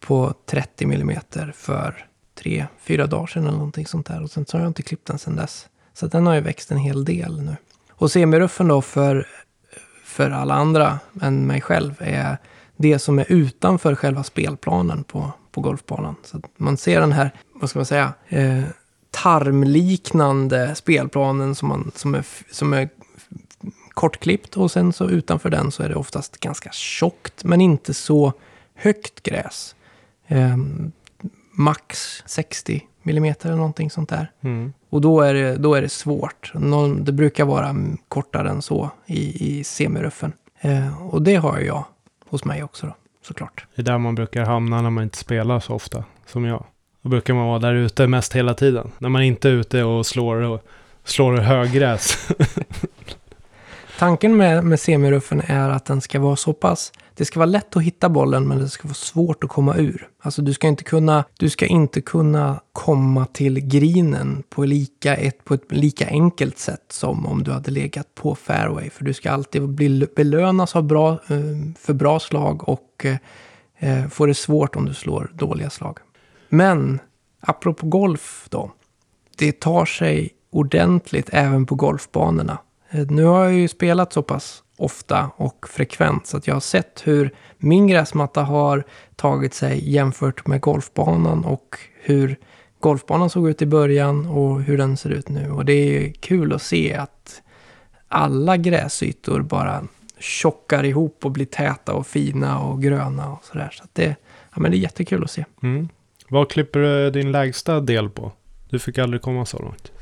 på 0.00 0.34
30 0.46 0.84
mm 0.84 1.20
för 1.54 2.06
tre, 2.34 2.66
fyra 2.80 3.06
dagar 3.06 3.26
sedan 3.26 3.42
eller 3.42 3.56
någonting 3.56 3.86
sånt 3.86 4.06
där. 4.06 4.22
Och 4.22 4.30
sen 4.30 4.46
så 4.46 4.56
har 4.56 4.62
jag 4.62 4.70
inte 4.70 4.82
klippt 4.82 5.06
den 5.06 5.18
sedan 5.18 5.36
dess. 5.36 5.68
Så 5.94 6.06
den 6.06 6.26
har 6.26 6.34
ju 6.34 6.40
växt 6.40 6.70
en 6.70 6.78
hel 6.78 7.04
del 7.04 7.42
nu. 7.42 7.56
Och 7.90 8.10
semiruffen 8.10 8.68
då 8.68 8.82
för, 8.82 9.26
för 10.04 10.30
alla 10.30 10.54
andra 10.54 10.98
än 11.22 11.46
mig 11.46 11.60
själv 11.60 11.94
är 11.98 12.38
det 12.76 12.98
som 12.98 13.18
är 13.18 13.32
utanför 13.32 13.94
själva 13.94 14.24
spelplanen 14.24 15.04
på, 15.04 15.32
på 15.50 15.60
golfbanan. 15.60 16.16
Så 16.24 16.36
att 16.36 16.44
man 16.56 16.76
ser 16.76 17.00
den 17.00 17.12
här, 17.12 17.30
vad 17.54 17.70
ska 17.70 17.78
man 17.78 17.86
säga, 17.86 18.12
eh, 18.28 18.62
tarmliknande 19.10 20.74
spelplanen 20.74 21.54
som, 21.54 21.68
man, 21.68 21.90
som, 21.94 22.14
är, 22.14 22.24
som 22.50 22.72
är 22.72 22.88
kortklippt 23.90 24.56
och 24.56 24.70
sen 24.70 24.92
så 24.92 25.08
utanför 25.08 25.50
den 25.50 25.72
så 25.72 25.82
är 25.82 25.88
det 25.88 25.94
oftast 25.94 26.40
ganska 26.40 26.70
tjockt 26.72 27.44
men 27.44 27.60
inte 27.60 27.94
så 27.94 28.32
högt 28.74 29.22
gräs. 29.22 29.74
Eh, 30.28 30.56
max 31.52 32.22
60 32.26 32.82
millimeter 33.02 33.48
eller 33.48 33.56
någonting 33.56 33.90
sånt 33.90 34.08
där. 34.08 34.30
Mm. 34.40 34.72
Och 34.90 35.00
då 35.00 35.20
är 35.20 35.34
det, 35.34 35.56
då 35.56 35.74
är 35.74 35.82
det 35.82 35.88
svårt. 35.88 36.52
Någon, 36.54 37.04
det 37.04 37.12
brukar 37.12 37.44
vara 37.44 37.76
kortare 38.08 38.50
än 38.50 38.62
så 38.62 38.90
i, 39.06 39.48
i 39.48 39.64
semiruffen. 39.64 40.32
Eh, 40.60 41.02
och 41.02 41.22
det 41.22 41.36
har 41.36 41.58
jag 41.58 41.84
hos 42.28 42.44
mig 42.44 42.62
också 42.62 42.86
då, 42.86 42.94
såklart. 43.26 43.66
Det 43.74 43.82
är 43.82 43.84
där 43.84 43.98
man 43.98 44.14
brukar 44.14 44.44
hamna 44.44 44.82
när 44.82 44.90
man 44.90 45.04
inte 45.04 45.18
spelar 45.18 45.60
så 45.60 45.74
ofta, 45.74 46.04
som 46.26 46.44
jag. 46.44 46.64
Då 47.02 47.08
brukar 47.08 47.34
man 47.34 47.46
vara 47.46 47.58
där 47.58 47.74
ute 47.74 48.06
mest 48.06 48.36
hela 48.36 48.54
tiden. 48.54 48.90
När 48.98 49.08
man 49.08 49.22
inte 49.22 49.48
är 49.48 49.52
ute 49.52 49.84
och 49.84 50.06
slår, 50.06 50.36
och 50.36 50.64
slår 51.04 51.36
högräs. 51.36 52.28
Tanken 53.98 54.36
med, 54.36 54.64
med 54.64 54.80
semiruffen 54.80 55.40
är 55.46 55.68
att 55.68 55.84
den 55.84 56.00
ska 56.00 56.20
vara 56.20 56.36
så 56.36 56.52
pass... 56.52 56.92
Det 57.14 57.24
ska 57.24 57.40
vara 57.40 57.46
lätt 57.46 57.76
att 57.76 57.82
hitta 57.82 58.08
bollen 58.08 58.48
men 58.48 58.58
det 58.58 58.68
ska 58.68 58.88
vara 58.88 58.94
svårt 58.94 59.44
att 59.44 59.50
komma 59.50 59.76
ur. 59.76 60.08
Alltså 60.22 60.42
du 60.42 60.54
ska 60.54 60.68
inte 60.68 60.84
kunna, 60.84 61.24
du 61.38 61.50
ska 61.50 61.66
inte 61.66 62.00
kunna 62.00 62.60
komma 62.72 63.26
till 63.26 63.60
grinen 63.60 64.42
på, 64.48 64.64
lika 64.64 65.16
ett, 65.16 65.44
på 65.44 65.54
ett 65.54 65.72
lika 65.72 66.06
enkelt 66.06 66.58
sätt 66.58 66.84
som 66.90 67.26
om 67.26 67.42
du 67.42 67.50
hade 67.50 67.70
legat 67.70 68.14
på 68.14 68.34
fairway. 68.34 68.90
För 68.90 69.04
du 69.04 69.14
ska 69.14 69.30
alltid 69.30 69.68
bli, 69.68 70.08
belönas 70.16 70.76
av 70.76 70.82
bra, 70.82 71.12
eh, 71.12 71.72
för 71.78 71.92
bra 71.92 72.20
slag 72.20 72.68
och 72.68 73.04
eh, 73.04 73.16
eh, 73.78 74.08
få 74.08 74.26
det 74.26 74.34
svårt 74.34 74.76
om 74.76 74.84
du 74.84 74.94
slår 74.94 75.30
dåliga 75.34 75.70
slag. 75.70 75.98
Men 76.48 77.00
apropå 77.40 77.86
golf 77.86 78.46
då. 78.50 78.72
Det 79.36 79.60
tar 79.60 79.84
sig 79.84 80.30
ordentligt 80.50 81.28
även 81.32 81.66
på 81.66 81.74
golfbanorna. 81.74 82.58
Eh, 82.90 83.06
nu 83.08 83.24
har 83.24 83.44
jag 83.44 83.52
ju 83.52 83.68
spelat 83.68 84.12
så 84.12 84.22
pass 84.22 84.62
ofta 84.76 85.30
och 85.36 85.68
frekvent 85.68 86.26
så 86.26 86.36
att 86.36 86.46
jag 86.46 86.54
har 86.54 86.60
sett 86.60 87.02
hur 87.04 87.34
min 87.58 87.86
gräsmatta 87.86 88.42
har 88.42 88.84
tagit 89.16 89.54
sig 89.54 89.90
jämfört 89.90 90.46
med 90.46 90.60
golfbanan 90.60 91.44
och 91.44 91.78
hur 92.02 92.36
golfbanan 92.80 93.30
såg 93.30 93.48
ut 93.48 93.62
i 93.62 93.66
början 93.66 94.26
och 94.26 94.62
hur 94.62 94.78
den 94.78 94.96
ser 94.96 95.10
ut 95.10 95.28
nu. 95.28 95.50
Och 95.50 95.64
det 95.64 95.72
är 95.72 96.12
kul 96.12 96.52
att 96.52 96.62
se 96.62 96.94
att 96.94 97.42
alla 98.08 98.56
gräsytor 98.56 99.42
bara 99.42 99.84
tjockar 100.18 100.84
ihop 100.84 101.24
och 101.24 101.30
blir 101.30 101.46
täta 101.46 101.94
och 101.94 102.06
fina 102.06 102.58
och 102.60 102.82
gröna 102.82 103.32
och 103.32 103.44
sådär. 103.44 103.70
Så 103.72 103.84
att 103.84 103.94
det, 103.94 104.16
ja, 104.54 104.60
men 104.60 104.70
det 104.70 104.76
är 104.76 104.78
jättekul 104.78 105.24
att 105.24 105.30
se. 105.30 105.44
Mm. 105.62 105.88
Vad 106.28 106.50
klipper 106.50 106.80
du 106.80 107.10
din 107.10 107.32
lägsta 107.32 107.80
del 107.80 108.10
på? 108.10 108.32
Du 108.70 108.78
fick 108.78 108.98
aldrig 108.98 109.22
komma 109.22 109.46
så 109.46 109.58
långt. 109.58 109.92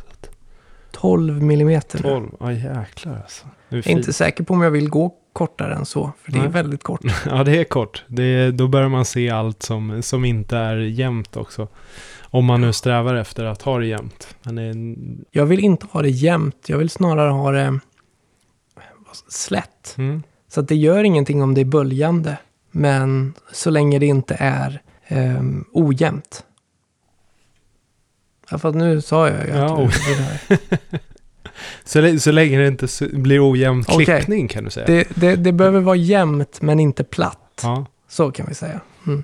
12 0.97 1.43
millimeter 1.43 2.01
nu. 2.03 2.09
12? 2.09 2.29
Ja 2.41 2.53
jäklar 2.53 3.17
alltså. 3.23 3.47
Är 3.69 3.77
Jag 3.77 3.87
är 3.87 3.91
inte 3.91 4.13
säker 4.13 4.45
på 4.45 4.55
om 4.55 4.63
jag 4.63 4.71
vill 4.71 4.89
gå 4.89 5.15
kortare 5.33 5.75
än 5.75 5.87
så, 5.87 6.13
för 6.23 6.33
det 6.33 6.39
är 6.39 6.43
Nej. 6.43 6.51
väldigt 6.51 6.83
kort. 6.83 7.01
Ja 7.27 7.45
det 7.45 7.59
är 7.61 7.65
kort. 7.65 8.05
Det 8.09 8.23
är, 8.23 8.53
då 8.53 8.69
börjar 8.69 8.89
man 8.89 9.05
se 9.05 9.31
allt 9.31 9.63
som, 9.63 10.03
som 10.03 10.25
inte 10.25 10.57
är 10.57 10.77
jämnt 10.77 11.37
också. 11.37 11.69
Om 12.23 12.45
man 12.45 12.61
nu 12.61 12.73
strävar 12.73 13.15
efter 13.15 13.45
att 13.45 13.63
ha 13.63 13.79
det 13.79 13.87
jämnt. 13.87 14.37
Men 14.43 14.55
det 14.57 14.63
är, 14.63 14.97
Jag 15.31 15.47
vill 15.47 15.61
inte 15.61 15.87
ha 15.91 16.03
det 16.03 16.11
jämnt, 16.11 16.69
jag 16.69 16.79
vill 16.79 16.91
snarare 16.91 17.31
ha 17.31 17.51
det 17.51 17.81
slätt. 19.29 19.95
mm. 19.99 20.23
Så 20.49 20.61
att 20.61 20.69
det 20.69 20.77
gör 20.77 21.05
ingenting 21.05 21.43
om 21.43 21.55
det 21.55 21.61
är 21.61 21.65
böljande, 21.65 22.37
men 22.71 23.35
så 23.53 23.71
länge 23.71 23.99
det 23.99 24.07
inte 24.07 24.37
är 24.41 24.83
um, 25.11 25.65
ojämnt. 25.73 26.45
Ja, 28.51 28.59
för 28.59 28.69
att 28.69 28.75
nu 28.75 29.01
sa 29.01 29.29
jag 29.29 29.47
ju 29.47 29.53
att 29.53 29.59
Ja, 29.71 29.91
du- 30.49 30.57
det, 30.57 30.99
så, 31.85 32.21
så 32.21 32.33
länge 32.33 32.59
det 32.59 32.67
inte 32.69 32.87
blir 33.13 33.51
ojämn 33.53 33.85
klippning 33.85 34.49
kan 34.49 34.65
du 34.65 34.71
säga. 34.71 34.87
det, 34.87 35.09
det, 35.15 35.37
det 35.37 35.53
behöver 35.53 35.81
vara 35.81 35.97
jämnt, 35.97 36.63
men 36.63 36.81
inte 36.81 37.05
platt. 37.05 37.61
Ja, 37.63 37.87
Så 38.09 38.31
kan 38.33 38.47
vi 38.49 38.55
säga. 38.55 38.81
Mm. 39.07 39.23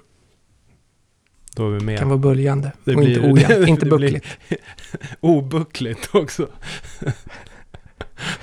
då 1.57 1.67
är 1.67 1.71
vi 1.71 1.79
Det 1.79 1.85
med. 1.85 1.99
kan 1.99 2.09
vara 2.09 2.19
böljande 2.19 2.73
Det 2.85 2.97
och 2.97 3.03
inte 3.03 3.21
ojämnt, 3.21 3.69
inte 3.69 3.85
det 3.87 3.91
buckligt. 3.91 4.27
Obuckligt 5.21 6.15
också. 6.15 6.47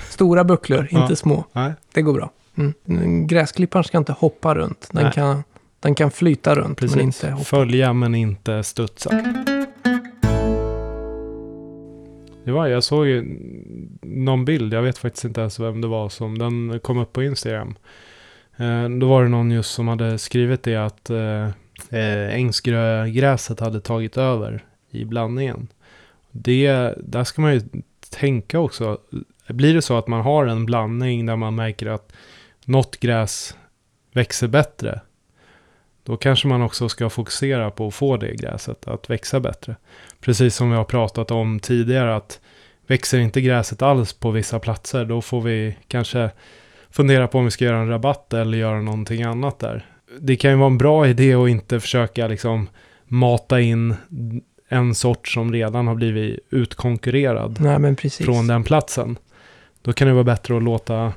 Stora 0.08 0.44
bucklor, 0.44 0.88
Ja. 0.90 1.02
inte 1.02 1.16
små. 1.16 1.44
Nej. 1.52 1.72
Det 1.94 2.02
går 2.02 2.12
bra. 2.12 2.30
Mm. 2.86 3.26
Gräsklipparen 3.26 3.84
ska 3.84 3.98
inte 3.98 4.12
hoppa 4.12 4.54
runt. 4.54 4.88
Den, 4.92 5.02
Nej. 5.04 5.12
kan, 5.12 5.44
den 5.80 5.94
kan 5.94 6.10
flyta 6.10 6.54
runt, 6.54 6.66
men 6.66 6.74
Precis. 6.74 7.00
inte 7.02 7.30
hoppa. 7.30 7.44
Följa 7.44 7.92
men 7.92 8.14
inte 8.14 8.62
studsa. 8.62 9.10
Det 12.50 12.54
var, 12.54 12.66
jag 12.66 12.84
såg 12.84 13.06
ju 13.06 13.38
någon 14.02 14.44
bild, 14.44 14.74
jag 14.74 14.82
vet 14.82 14.98
faktiskt 14.98 15.24
inte 15.24 15.40
ens 15.40 15.60
vem 15.60 15.80
det 15.80 15.86
var 15.86 16.08
som, 16.08 16.38
den 16.38 16.80
kom 16.80 16.98
upp 16.98 17.12
på 17.12 17.22
Instagram. 17.22 17.74
Eh, 18.56 18.88
då 18.88 19.08
var 19.08 19.22
det 19.22 19.28
någon 19.28 19.50
just 19.50 19.70
som 19.70 19.88
hade 19.88 20.18
skrivit 20.18 20.62
det 20.62 20.76
att 20.76 21.10
eh, 21.10 21.44
eh, 21.90 22.34
ängsgrögräset 22.34 23.60
hade 23.60 23.80
tagit 23.80 24.16
över 24.16 24.64
i 24.90 25.04
blandningen. 25.04 25.68
Det, 26.30 26.94
där 26.98 27.24
ska 27.24 27.42
man 27.42 27.54
ju 27.54 27.60
tänka 28.10 28.58
också, 28.58 28.98
blir 29.48 29.74
det 29.74 29.82
så 29.82 29.98
att 29.98 30.08
man 30.08 30.20
har 30.20 30.46
en 30.46 30.66
blandning 30.66 31.26
där 31.26 31.36
man 31.36 31.54
märker 31.54 31.86
att 31.86 32.12
något 32.64 33.00
gräs 33.00 33.56
växer 34.12 34.48
bättre, 34.48 35.00
då 36.04 36.16
kanske 36.16 36.48
man 36.48 36.62
också 36.62 36.88
ska 36.88 37.10
fokusera 37.10 37.70
på 37.70 37.86
att 37.86 37.94
få 37.94 38.16
det 38.16 38.34
gräset 38.34 38.88
att 38.88 39.10
växa 39.10 39.40
bättre. 39.40 39.76
Precis 40.20 40.54
som 40.54 40.70
vi 40.70 40.76
har 40.76 40.84
pratat 40.84 41.30
om 41.30 41.60
tidigare 41.60 42.16
att 42.16 42.40
växer 42.86 43.18
inte 43.18 43.40
gräset 43.40 43.82
alls 43.82 44.12
på 44.12 44.30
vissa 44.30 44.58
platser 44.58 45.04
då 45.04 45.22
får 45.22 45.40
vi 45.40 45.76
kanske 45.88 46.30
fundera 46.90 47.28
på 47.28 47.38
om 47.38 47.44
vi 47.44 47.50
ska 47.50 47.64
göra 47.64 47.78
en 47.78 47.88
rabatt 47.88 48.32
eller 48.32 48.58
göra 48.58 48.80
någonting 48.80 49.22
annat 49.22 49.58
där. 49.58 49.86
Det 50.20 50.36
kan 50.36 50.50
ju 50.50 50.56
vara 50.56 50.66
en 50.66 50.78
bra 50.78 51.08
idé 51.08 51.34
att 51.34 51.48
inte 51.48 51.80
försöka 51.80 52.26
liksom 52.26 52.68
mata 53.04 53.60
in 53.60 53.94
en 54.68 54.94
sort 54.94 55.28
som 55.28 55.52
redan 55.52 55.86
har 55.86 55.94
blivit 55.94 56.40
utkonkurrerad 56.50 57.60
Nej, 57.60 57.96
från 58.10 58.46
den 58.46 58.64
platsen. 58.64 59.18
Då 59.82 59.92
kan 59.92 60.08
det 60.08 60.14
vara 60.14 60.24
bättre 60.24 60.56
att 60.56 60.62
låta 60.62 61.12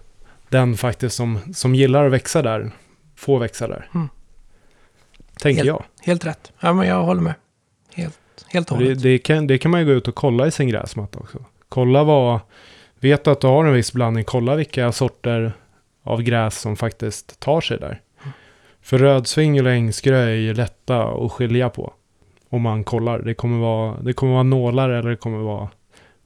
den 0.50 0.78
faktiskt 0.78 1.16
som, 1.16 1.40
som 1.54 1.76
gillar 1.76 2.06
att 2.06 2.12
växa 2.12 2.42
där, 2.42 2.72
få 3.16 3.38
växa 3.38 3.68
där. 3.68 3.90
Mm. 3.94 4.10
Tänker 5.40 5.58
Helt- 5.64 5.68
jag. 5.68 5.84
Helt 6.06 6.26
rätt. 6.26 6.52
Ja, 6.60 6.74
men 6.74 6.88
jag 6.88 7.04
håller 7.04 7.22
med. 7.22 7.34
Helt, 7.94 8.20
helt 8.48 8.72
och 8.72 8.78
Det, 8.78 8.84
hållet. 8.86 9.04
det, 9.04 9.18
kan, 9.18 9.48
det 9.48 9.58
kan 9.58 9.72
man 9.72 9.80
ju 9.80 9.86
gå 9.86 9.92
ut 9.92 10.08
och 10.08 10.16
kolla 10.16 10.48
i 10.48 10.52
sin 10.52 10.70
gräsmatta 10.70 11.20
också. 11.20 11.46
Kolla 11.70 12.04
vad, 12.04 12.40
vet 13.00 13.24
du 13.24 13.32
att 13.32 13.42
du 13.42 13.48
har 13.48 13.66
en 13.66 13.74
viss 13.74 13.94
blandning, 13.94 14.24
kolla 14.24 14.56
vilka 14.56 14.92
sorter 14.92 15.54
av 16.04 16.22
gräs 16.22 16.60
som 16.60 16.76
faktiskt 16.76 17.40
tar 17.40 17.62
sig 17.62 17.78
där. 17.80 18.02
För 18.82 18.98
rödsvingel 18.98 19.66
och 19.66 19.72
ängsgrö 19.72 20.18
är 20.24 20.36
ju 20.36 20.54
lätta 20.54 21.04
att 21.04 21.32
skilja 21.32 21.70
på. 21.70 21.94
Om 22.50 22.62
man 22.62 22.84
kollar. 22.84 23.20
Det 23.20 23.34
kommer 23.34 23.60
vara, 23.60 24.02
det 24.02 24.14
kommer 24.14 24.34
vara 24.34 24.44
nålar 24.44 24.90
eller 24.90 25.10
det 25.10 25.16
kommer 25.16 25.38
vara 25.38 25.70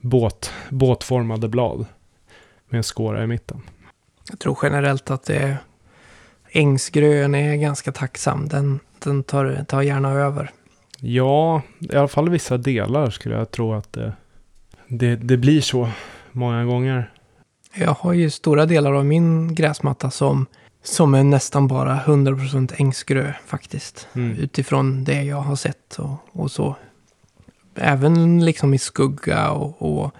båt, 0.01 0.51
båtformade 0.69 1.47
blad. 1.47 1.85
Med 2.69 2.77
en 2.77 2.83
skåra 2.83 3.23
i 3.23 3.27
mitten. 3.27 3.61
Jag 4.29 4.39
tror 4.39 4.57
generellt 4.61 5.11
att 5.11 5.23
det 5.23 5.57
ängsgrön 6.51 7.35
är 7.35 7.55
ganska 7.55 7.91
tacksam. 7.91 8.47
Den, 8.47 8.79
den 9.01 9.23
tar, 9.23 9.65
tar 9.67 9.81
gärna 9.81 10.11
över. 10.11 10.51
Ja, 10.99 11.61
i 11.79 11.95
alla 11.95 12.07
fall 12.07 12.29
vissa 12.29 12.57
delar 12.57 13.09
skulle 13.09 13.35
jag 13.35 13.51
tro 13.51 13.73
att 13.73 13.93
det, 13.93 14.13
det, 14.87 15.15
det 15.15 15.37
blir 15.37 15.61
så 15.61 15.89
många 16.31 16.65
gånger. 16.65 17.11
Jag 17.73 17.93
har 17.93 18.13
ju 18.13 18.29
stora 18.29 18.65
delar 18.65 18.93
av 18.93 19.05
min 19.05 19.55
gräsmatta 19.55 20.11
som, 20.11 20.45
som 20.83 21.13
är 21.13 21.23
nästan 21.23 21.67
bara 21.67 21.99
100% 21.99 22.73
ängsgrö 22.77 23.33
faktiskt. 23.45 24.07
Mm. 24.13 24.37
Utifrån 24.37 25.03
det 25.03 25.23
jag 25.23 25.41
har 25.41 25.55
sett 25.55 25.99
och, 25.99 26.15
och 26.31 26.51
så. 26.51 26.75
Även 27.75 28.45
liksom 28.45 28.73
i 28.73 28.77
skugga 28.77 29.51
och, 29.51 29.81
och 29.81 30.11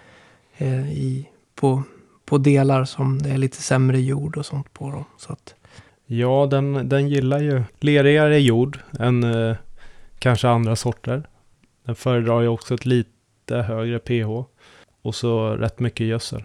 eh, 0.58 0.92
i, 0.92 1.30
på, 1.56 1.84
på 2.26 2.38
delar 2.38 2.86
som 2.86 3.22
det 3.22 3.30
är 3.30 3.38
lite 3.38 3.62
sämre 3.62 4.02
jord 4.02 4.38
och 4.38 4.46
sånt 4.46 4.74
på 4.74 4.92
dem. 4.92 5.06
Så 5.18 5.34
att, 5.34 5.56
Ja, 6.10 6.48
den, 6.52 6.90
den 6.90 7.08
gillar 7.08 7.40
ju 7.40 7.64
lerigare 7.80 8.40
jord 8.40 8.80
än 9.00 9.24
eh, 9.24 9.56
kanske 10.20 10.48
andra 10.48 10.76
sorter. 10.76 11.24
Den 11.86 11.96
föredrar 11.96 12.42
ju 12.42 12.48
också 12.48 12.74
ett 12.74 12.86
lite 12.86 13.56
högre 13.56 14.00
pH. 14.00 14.44
Och 15.02 15.16
så 15.16 15.50
rätt 15.50 15.80
mycket 15.80 16.08
gödsel. 16.08 16.44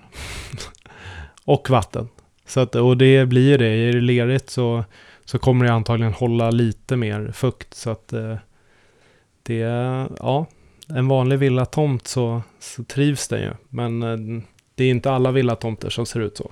och 1.44 1.70
vatten. 1.70 2.09
Så 2.46 2.61
att, 2.61 2.75
och 2.75 2.96
det 2.96 3.27
blir 3.27 3.51
ju 3.51 3.57
det. 3.57 3.66
Är 3.66 3.92
det 3.92 4.01
lerigt 4.01 4.51
så, 4.51 4.85
så 5.25 5.38
kommer 5.38 5.64
det 5.64 5.72
antagligen 5.72 6.12
hålla 6.12 6.51
lite 6.51 6.96
mer 6.96 7.33
fukt. 7.33 7.75
Så 7.75 7.90
att 7.90 8.12
eh, 8.12 8.37
det 9.42 9.61
är, 9.61 10.09
ja, 10.18 10.46
en 10.88 11.09
vanlig 11.09 11.38
villatomt 11.38 12.09
så, 12.09 12.42
så 12.59 12.85
trivs 12.85 13.29
den 13.29 13.40
ju. 13.40 13.53
Men 13.68 14.03
eh, 14.03 14.42
det 14.75 14.85
är 14.85 14.90
inte 14.90 15.11
alla 15.11 15.31
villatomter 15.31 15.90
som 15.90 16.07
ser 16.07 16.20
ut 16.20 16.37
så 16.37 16.51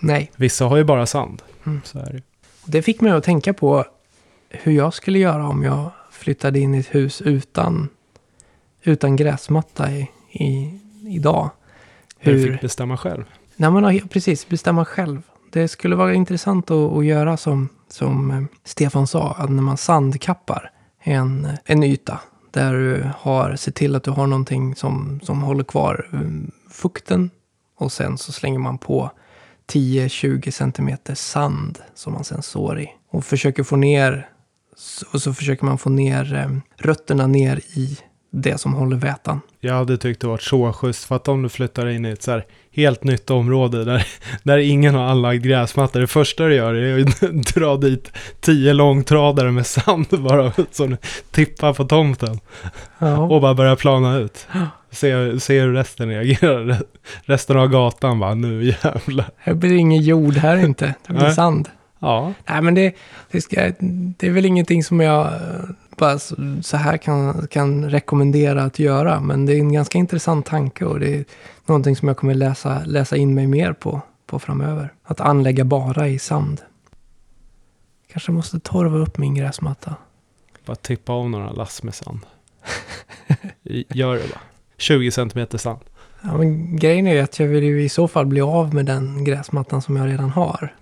nej, 0.00 0.30
Vissa 0.36 0.64
har 0.64 0.76
ju 0.76 0.84
bara 0.84 1.06
sand. 1.06 1.42
Mm. 1.66 1.80
Så 1.84 1.98
är 1.98 2.12
det. 2.12 2.22
det 2.64 2.82
fick 2.82 3.00
mig 3.00 3.12
att 3.12 3.24
tänka 3.24 3.52
på 3.52 3.84
hur 4.48 4.72
jag 4.72 4.94
skulle 4.94 5.18
göra 5.18 5.48
om 5.48 5.62
jag 5.62 5.90
flyttade 6.10 6.58
in 6.58 6.74
i 6.74 6.78
ett 6.78 6.94
hus 6.94 7.20
utan, 7.20 7.88
utan 8.82 9.16
gräsmatta 9.16 9.92
i, 9.92 10.10
i, 10.30 10.80
idag. 11.08 11.50
Du 12.22 12.30
Hur, 12.30 12.52
fick 12.52 12.60
bestämma 12.60 12.96
själv. 12.96 13.24
Nej, 13.56 13.70
men 13.70 14.08
precis. 14.08 14.48
Bestämma 14.48 14.84
själv. 14.84 15.22
Det 15.50 15.68
skulle 15.68 15.96
vara 15.96 16.14
intressant 16.14 16.70
att, 16.70 16.92
att 16.92 17.04
göra 17.04 17.36
som, 17.36 17.68
som 17.88 18.30
eh, 18.30 18.42
Stefan 18.64 19.06
sa, 19.06 19.32
att 19.32 19.50
när 19.50 19.62
man 19.62 19.76
sandkappar 19.76 20.70
en, 21.00 21.48
en 21.64 21.82
yta 21.82 22.20
där 22.50 22.72
du 22.72 23.10
har, 23.18 23.56
se 23.56 23.70
till 23.70 23.96
att 23.96 24.02
du 24.02 24.10
har 24.10 24.26
någonting 24.26 24.74
som, 24.74 25.20
som 25.22 25.42
håller 25.42 25.64
kvar 25.64 26.08
um, 26.12 26.50
fukten 26.70 27.30
och 27.76 27.92
sen 27.92 28.18
så 28.18 28.32
slänger 28.32 28.58
man 28.58 28.78
på 28.78 29.10
10-20 29.72 30.50
centimeter 30.50 31.14
sand 31.14 31.78
som 31.94 32.12
man 32.12 32.24
sen 32.24 32.42
sår 32.42 32.80
i 32.80 32.88
och 33.10 33.24
försöker 33.24 33.62
få 33.62 33.76
ner 33.76 34.28
och 35.12 35.22
så 35.22 35.34
försöker 35.34 35.64
man 35.64 35.78
få 35.78 35.90
ner 35.90 36.34
eh, 36.34 36.48
rötterna 36.86 37.26
ner 37.26 37.60
i 37.74 37.98
det 38.30 38.58
som 38.58 38.74
håller 38.74 38.96
vätan. 38.96 39.40
Jag 39.60 39.74
hade 39.74 39.98
tyckt 39.98 40.20
det 40.20 40.26
varit 40.26 40.42
så 40.42 40.72
schysst. 40.72 41.04
För 41.04 41.16
att 41.16 41.28
om 41.28 41.42
du 41.42 41.48
flyttar 41.48 41.88
in 41.88 42.06
i 42.06 42.10
ett 42.10 42.22
så 42.22 42.30
här 42.30 42.46
helt 42.70 43.04
nytt 43.04 43.30
område 43.30 43.84
där, 43.84 44.06
där 44.42 44.58
ingen 44.58 44.94
har 44.94 45.04
anlagd 45.04 45.44
gräsmatta. 45.44 45.98
Det 45.98 46.06
första 46.06 46.44
du 46.44 46.54
gör 46.54 46.74
är 46.74 47.00
att 47.00 47.20
dra 47.54 47.76
dit 47.76 48.12
tio 48.40 48.72
långtradare 48.72 49.50
med 49.52 49.66
sand 49.66 50.06
bara 50.18 50.52
som 50.70 50.96
tippar 51.30 51.74
på 51.74 51.84
tomten. 51.84 52.40
Ja. 52.98 53.18
Och 53.18 53.40
bara 53.40 53.54
börja 53.54 53.76
plana 53.76 54.16
ut. 54.16 54.46
Se, 54.90 55.40
se 55.40 55.60
hur 55.60 55.72
resten 55.72 56.08
reagerar. 56.08 56.82
Resten 57.22 57.58
av 57.58 57.68
gatan 57.68 58.18
bara, 58.18 58.34
nu 58.34 58.64
jävlar. 58.64 59.30
Här 59.36 59.54
blir 59.54 59.70
det 59.70 59.76
ingen 59.76 60.02
jord 60.02 60.34
här 60.34 60.56
inte. 60.56 60.94
Det 61.06 61.12
blir 61.12 61.22
Nej. 61.22 61.34
sand. 61.34 61.68
Ja, 61.98 62.32
Nej, 62.46 62.62
men 62.62 62.74
det, 62.74 62.94
det, 63.30 63.40
ska, 63.40 63.72
det 64.16 64.26
är 64.26 64.30
väl 64.30 64.46
ingenting 64.46 64.84
som 64.84 65.00
jag 65.00 65.26
eh, 65.26 65.64
bara 65.96 66.18
så, 66.18 66.36
så 66.62 66.76
här 66.76 66.96
kan, 66.96 67.46
kan 67.46 67.90
rekommendera 67.90 68.62
att 68.62 68.78
göra. 68.78 69.20
Men 69.20 69.46
det 69.46 69.52
är 69.52 69.58
en 69.58 69.72
ganska 69.72 69.98
intressant 69.98 70.46
tanke 70.46 70.84
och 70.84 71.00
det 71.00 71.14
är 71.14 71.24
någonting 71.66 71.96
som 71.96 72.08
jag 72.08 72.16
kommer 72.16 72.34
läsa, 72.34 72.82
läsa 72.84 73.16
in 73.16 73.34
mig 73.34 73.46
mer 73.46 73.72
på, 73.72 74.00
på 74.26 74.38
framöver. 74.38 74.92
Att 75.04 75.20
anlägga 75.20 75.64
bara 75.64 76.08
i 76.08 76.18
sand. 76.18 76.60
Kanske 78.12 78.32
måste 78.32 78.60
torva 78.60 78.98
upp 78.98 79.18
min 79.18 79.34
gräsmatta. 79.34 79.94
bara 80.66 80.76
tippa 80.76 81.12
av 81.12 81.30
några 81.30 81.52
lass 81.52 81.82
med 81.82 81.94
sand. 81.94 82.20
Gör 83.88 84.14
det 84.14 84.28
bara. 84.28 84.40
20 84.78 85.10
centimeter 85.10 85.58
sand. 85.58 85.80
Ja, 86.22 86.36
men 86.38 86.76
grejen 86.76 87.06
är 87.06 87.14
ju 87.14 87.20
att 87.20 87.38
jag 87.38 87.46
vill 87.46 87.64
ju 87.64 87.82
i 87.82 87.88
så 87.88 88.08
fall 88.08 88.26
bli 88.26 88.40
av 88.40 88.74
med 88.74 88.86
den 88.86 89.24
gräsmattan 89.24 89.82
som 89.82 89.96
jag 89.96 90.06
redan 90.08 90.30
har. 90.30 90.74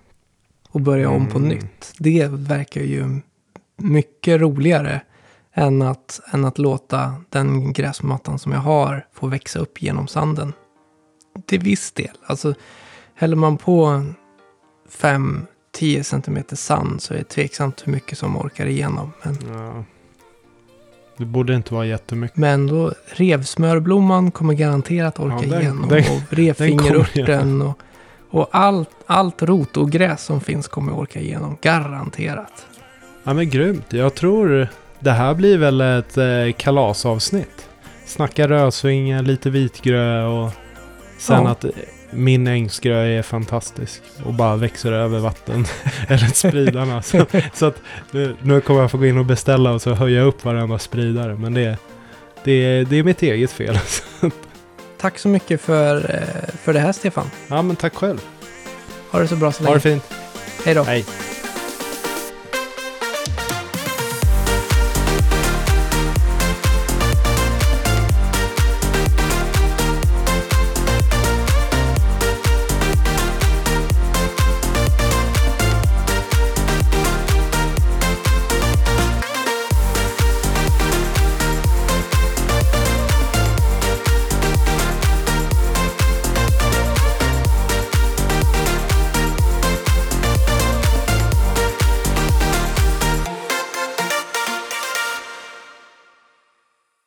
Och 0.68 0.80
börja 0.80 1.10
om 1.10 1.26
på 1.26 1.38
Mm. 1.38 1.48
nytt. 1.48 1.92
Det 1.98 2.26
verkar 2.30 2.80
ju 2.80 3.20
mycket 3.76 4.40
roligare 4.40 5.00
än 5.54 5.82
att, 5.82 6.20
än 6.32 6.44
att 6.44 6.58
låta 6.58 7.14
den 7.30 7.72
gräsmattan 7.72 8.38
som 8.38 8.52
jag 8.52 8.58
har 8.58 9.06
få 9.12 9.26
växa 9.26 9.58
upp 9.58 9.82
genom 9.82 10.08
sanden. 10.08 10.52
Till 11.46 11.60
viss 11.60 11.92
del. 11.92 12.16
Alltså, 12.26 12.54
häller 13.14 13.36
man 13.36 13.56
på 13.56 14.04
5-10 14.90 16.02
centimeter 16.02 16.56
sand 16.56 17.02
så 17.02 17.14
är 17.14 17.18
det 17.18 17.24
tveksamt 17.24 17.82
hur 17.86 17.92
mycket 17.92 18.18
som 18.18 18.36
orkar 18.36 18.66
igenom. 18.66 19.12
Men, 19.22 19.38
Ja. 19.52 19.84
Det 21.16 21.24
borde 21.24 21.54
inte 21.54 21.74
vara 21.74 21.86
jättemycket. 21.86 22.36
men 22.36 22.66
då 22.66 22.92
revsmörblomman 23.06 24.30
kommer 24.30 24.54
garanterat 24.54 25.18
orka 25.20 25.36
Ja, 25.42 25.50
den- 25.50 25.60
igenom. 25.62 25.88
den- 25.88 25.98
och 25.98 26.32
revfingerörten 26.32 27.62
och, 27.62 27.78
och 28.30 28.48
allt, 28.52 28.90
allt 29.06 29.42
rotogräs 29.42 30.24
som 30.24 30.40
finns 30.40 30.68
kommer 30.68 30.92
orka 30.92 31.20
igenom. 31.20 31.56
Garanterat. 31.62 32.66
Ja 33.24 33.32
men 33.34 33.50
grymt. 33.50 33.92
Jag 33.92 34.14
tror 34.14 34.68
det 35.00 35.10
här 35.10 35.34
blir 35.34 35.58
väl 35.58 35.80
ett 35.80 36.16
eh, 36.18 36.24
kalasavsnitt. 36.56 37.68
Snacka 38.06 38.48
rödsvinge, 38.48 39.22
lite 39.22 39.50
vitgrö 39.50 40.24
och 40.24 40.50
sen 41.18 41.42
Ja. 41.44 41.50
att 41.50 41.64
min 42.16 42.46
ängsgrö 42.46 43.02
är 43.18 43.22
fantastisk 43.22 44.02
och 44.24 44.34
bara 44.34 44.56
växer 44.56 44.92
över 44.92 45.18
vatten 45.18 45.66
eller 46.08 46.26
spridarna. 46.26 47.02
så, 47.02 47.26
så 47.54 47.66
att 47.66 47.76
nu, 48.10 48.36
nu 48.42 48.60
kommer 48.60 48.80
jag 48.80 48.90
få 48.90 48.98
gå 48.98 49.06
in 49.06 49.18
och 49.18 49.24
beställa 49.24 49.72
och 49.72 49.82
så 49.82 49.94
höja 49.94 50.22
upp 50.22 50.44
varenda 50.44 50.78
spridare. 50.78 51.34
Men 51.34 51.54
det, 51.54 51.78
det, 52.44 52.84
det 52.84 52.96
är 52.96 53.02
mitt 53.02 53.22
eget 53.22 53.50
fel. 53.52 53.78
Tack 55.00 55.18
så 55.18 55.28
mycket 55.28 55.60
för, 55.60 55.96
eh, 55.96 56.54
för 56.62 56.72
det 56.72 56.80
här 56.80 56.92
Stefan. 56.92 57.30
ja 57.48 57.62
men 57.62 57.76
tack 57.76 57.94
själv. 57.94 58.20
Ha 59.10 59.18
det 59.18 59.28
så 59.28 59.36
bra 59.36 59.52
så 59.52 59.64
Ha 59.64 59.74
det 59.74 59.84
länge. 59.84 60.00
fint. 60.00 60.18
Hej 60.64 60.74
då. 60.74 60.82
Hej. 60.82 61.04